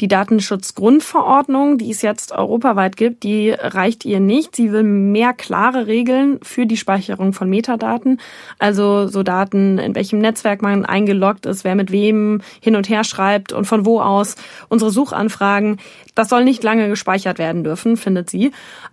Die 0.00 0.06
Datenschutzgrundverordnung, 0.06 1.76
die 1.76 1.90
es 1.90 2.02
jetzt 2.02 2.30
europaweit 2.30 2.96
gibt, 2.96 3.24
die 3.24 3.50
reicht 3.50 4.04
ihr 4.04 4.20
nicht. 4.20 4.54
Sie 4.54 4.70
will 4.70 4.84
mehr 4.84 5.32
klare 5.32 5.88
Regeln 5.88 6.38
für 6.40 6.66
die 6.66 6.76
Speicherung 6.76 7.32
von 7.32 7.50
Metadaten. 7.50 8.20
Also 8.60 9.08
so 9.08 9.24
Daten, 9.24 9.78
in 9.78 9.96
welchem 9.96 10.20
Netzwerk 10.20 10.62
man 10.62 10.84
eingeloggt 10.84 11.46
ist, 11.46 11.64
wer 11.64 11.74
mit 11.74 11.90
wem 11.90 12.42
hin 12.60 12.76
und 12.76 12.88
her 12.88 13.02
schreibt 13.02 13.52
und 13.52 13.64
von 13.64 13.84
wo 13.84 14.00
aus. 14.00 14.36
Unsere 14.68 14.92
Suchanfragen, 14.92 15.78
das 16.14 16.28
soll 16.28 16.44
nicht 16.44 16.62
lange 16.62 16.88
gespeichert 16.88 17.40
werden 17.40 17.64
dürfen, 17.64 17.96
findet 17.96 18.30
sie. 18.30 18.52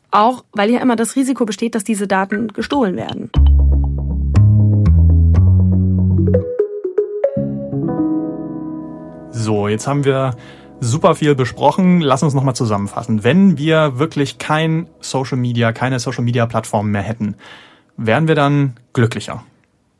Auch 0.09 0.43
weil 0.53 0.71
ja 0.71 0.79
immer 0.79 0.95
das 0.95 1.15
Risiko 1.15 1.45
besteht, 1.45 1.75
dass 1.75 1.83
diese 1.83 2.07
Daten 2.07 2.47
gestohlen 2.47 2.95
werden. 2.95 3.29
So, 9.29 9.67
jetzt 9.67 9.85
haben 9.85 10.03
wir 10.03 10.35
super 10.79 11.15
viel 11.15 11.35
besprochen. 11.35 12.01
Lass 12.01 12.23
uns 12.23 12.33
nochmal 12.33 12.55
zusammenfassen. 12.55 13.23
Wenn 13.23 13.57
wir 13.57 13.97
wirklich 13.99 14.38
kein 14.38 14.88
Social 14.99 15.38
Media, 15.38 15.71
keine 15.71 15.99
Social 15.99 16.23
Media 16.23 16.45
Plattform 16.45 16.91
mehr 16.91 17.01
hätten, 17.01 17.35
wären 17.97 18.27
wir 18.27 18.35
dann 18.35 18.75
glücklicher? 18.93 19.43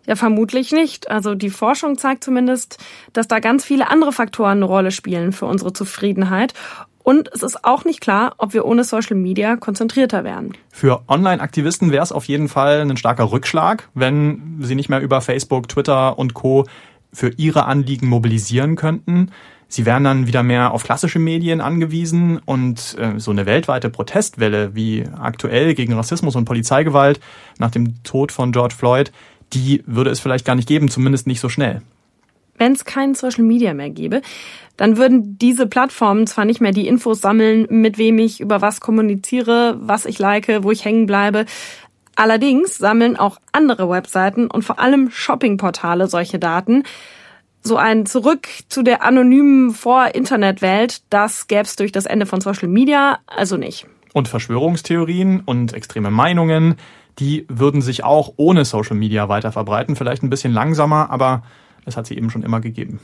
Ja, 0.05 0.15
vermutlich 0.15 0.71
nicht. 0.71 1.09
Also 1.09 1.33
die 1.33 1.49
Forschung 1.49 1.97
zeigt 1.97 2.23
zumindest, 2.23 2.77
dass 3.13 3.27
da 3.27 3.39
ganz 3.39 3.65
viele 3.65 3.89
andere 3.89 4.11
Faktoren 4.11 4.57
eine 4.57 4.65
Rolle 4.65 4.91
spielen 4.91 5.31
für 5.31 5.45
unsere 5.45 5.73
Zufriedenheit. 5.73 6.53
Und 7.01 7.29
es 7.33 7.43
ist 7.43 7.63
auch 7.63 7.85
nicht 7.85 8.01
klar, 8.01 8.33
ob 8.39 8.53
wir 8.53 8.65
ohne 8.65 8.83
Social 8.83 9.15
Media 9.15 9.57
konzentrierter 9.57 10.23
wären. 10.23 10.53
Für 10.71 11.03
Online-Aktivisten 11.07 11.91
wäre 11.91 12.03
es 12.03 12.11
auf 12.11 12.25
jeden 12.25 12.49
Fall 12.49 12.81
ein 12.81 12.97
starker 12.97 13.31
Rückschlag, 13.31 13.89
wenn 13.93 14.57
sie 14.61 14.75
nicht 14.75 14.89
mehr 14.89 15.01
über 15.01 15.21
Facebook, 15.21 15.69
Twitter 15.69 16.17
und 16.17 16.33
Co. 16.33 16.65
für 17.13 17.29
ihre 17.38 17.65
Anliegen 17.65 18.07
mobilisieren 18.07 18.75
könnten. 18.75 19.31
Sie 19.75 19.85
wären 19.85 20.05
dann 20.05 20.25
wieder 20.25 20.41
mehr 20.41 20.71
auf 20.71 20.85
klassische 20.85 21.19
Medien 21.19 21.59
angewiesen 21.59 22.39
und 22.45 22.95
äh, 22.97 23.19
so 23.19 23.31
eine 23.31 23.45
weltweite 23.45 23.89
Protestwelle 23.89 24.73
wie 24.73 25.03
aktuell 25.19 25.73
gegen 25.73 25.91
Rassismus 25.91 26.38
und 26.38 26.45
Polizeigewalt 26.45 27.19
nach 27.57 27.71
dem 27.71 28.01
Tod 28.03 28.31
von 28.31 28.53
George 28.53 28.73
Floyd, 28.73 29.11
die 29.51 29.83
würde 29.85 30.11
es 30.11 30.21
vielleicht 30.21 30.45
gar 30.45 30.55
nicht 30.55 30.69
geben, 30.69 30.89
zumindest 30.89 31.27
nicht 31.27 31.41
so 31.41 31.49
schnell. 31.49 31.81
Wenn 32.57 32.71
es 32.71 32.85
kein 32.85 33.15
Social 33.15 33.43
Media 33.43 33.73
mehr 33.73 33.89
gäbe, 33.89 34.21
dann 34.77 34.95
würden 34.95 35.38
diese 35.39 35.67
Plattformen 35.67 36.25
zwar 36.25 36.45
nicht 36.45 36.61
mehr 36.61 36.71
die 36.71 36.88
Infos 36.88 37.19
sammeln, 37.19 37.67
mit 37.69 37.97
wem 37.97 38.17
ich 38.17 38.39
über 38.39 38.61
was 38.61 38.79
kommuniziere, 38.79 39.75
was 39.81 40.05
ich 40.05 40.19
like, 40.19 40.63
wo 40.63 40.71
ich 40.71 40.85
hängen 40.85 41.05
bleibe. 41.05 41.45
Allerdings 42.15 42.77
sammeln 42.77 43.17
auch 43.17 43.41
andere 43.51 43.89
Webseiten 43.89 44.47
und 44.47 44.63
vor 44.63 44.79
allem 44.79 45.11
Shoppingportale 45.11 46.07
solche 46.07 46.39
Daten 46.39 46.83
so 47.65 47.78
ein 47.78 48.06
Zurück 48.06 48.47
zu 48.69 48.84
der 48.84 49.04
anonymen 49.04 49.71
Vor-Internet-Welt, 49.71 51.01
das 51.10 51.47
gäbe 51.47 51.63
es 51.63 51.75
durch 51.75 51.91
das 51.91 52.06
Ende 52.06 52.25
von 52.25 52.39
Social 52.39 52.67
Media 52.67 53.17
also 53.25 53.58
nicht. 53.58 53.88
Und 54.13 54.28
Verschwörungstheorien 54.28 55.41
und 55.45 55.73
extreme 55.73 56.12
Meinungen, 56.12 56.75
die 57.19 57.45
würden 57.49 57.82
sich 57.82 58.04
auch 58.04 58.34
ohne 58.38 58.65
Social 58.65 58.95
Media 58.95 59.30
weiter 59.30 59.51
verbreiten, 59.51 59.95
vielleicht 59.95 60.23
ein 60.23 60.30
bisschen 60.30 60.54
langsamer, 60.54 61.10
aber 61.10 61.43
es 61.86 61.97
hat 61.97 62.06
sie 62.06 62.15
eben 62.15 62.30
schon 62.30 62.43
immer 62.43 62.62
gegeben. 62.62 62.99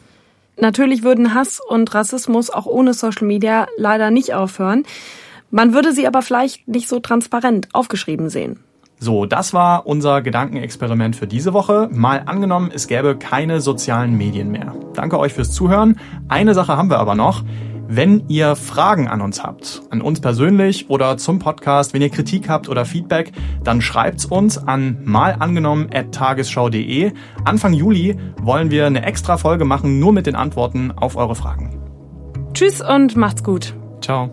Natürlich 0.58 1.02
würden 1.02 1.34
Hass 1.34 1.60
und 1.60 1.93
Rassismus 1.93 2.50
auch 2.52 2.67
ohne 2.67 2.93
Social 2.93 3.26
Media 3.26 3.67
leider 3.78 4.12
nicht 4.12 4.34
aufhören. 4.34 4.84
Man 5.50 5.74
würde 5.74 5.91
sie 5.91 6.08
aber 6.08 6.21
vielleicht 6.21 6.67
nicht 6.67 6.88
so 6.88 7.00
transparent 7.00 7.67
aufgeschrieben 7.74 8.30
sehen. 8.30 8.60
So, 9.03 9.25
das 9.25 9.51
war 9.51 9.87
unser 9.87 10.21
Gedankenexperiment 10.21 11.15
für 11.15 11.25
diese 11.25 11.53
Woche. 11.53 11.89
Mal 11.91 12.21
angenommen, 12.27 12.69
es 12.71 12.85
gäbe 12.85 13.17
keine 13.17 13.59
sozialen 13.59 14.15
Medien 14.15 14.51
mehr. 14.51 14.75
Danke 14.93 15.17
euch 15.17 15.33
fürs 15.33 15.51
Zuhören. 15.51 15.99
Eine 16.27 16.53
Sache 16.53 16.77
haben 16.77 16.91
wir 16.91 16.99
aber 16.99 17.15
noch. 17.15 17.43
Wenn 17.87 18.25
ihr 18.27 18.55
Fragen 18.55 19.07
an 19.07 19.21
uns 19.21 19.43
habt, 19.43 19.81
an 19.89 20.01
uns 20.01 20.21
persönlich 20.21 20.91
oder 20.91 21.17
zum 21.17 21.39
Podcast, 21.39 21.95
wenn 21.95 22.03
ihr 22.03 22.11
Kritik 22.11 22.47
habt 22.47 22.69
oder 22.69 22.85
Feedback, 22.85 23.31
dann 23.63 23.81
schreibt's 23.81 24.25
uns 24.25 24.59
an 24.59 24.99
malangenommen@tagesschau.de. 25.03 27.13
Anfang 27.43 27.73
Juli 27.73 28.15
wollen 28.39 28.69
wir 28.69 28.85
eine 28.85 29.03
extra 29.03 29.37
Folge 29.37 29.65
machen, 29.65 29.99
nur 29.99 30.13
mit 30.13 30.27
den 30.27 30.35
Antworten 30.35 30.91
auf 30.91 31.15
eure 31.15 31.33
Fragen. 31.33 31.81
Tschüss 32.53 32.81
und 32.81 33.15
macht's 33.15 33.43
gut. 33.43 33.73
Ciao. 33.99 34.29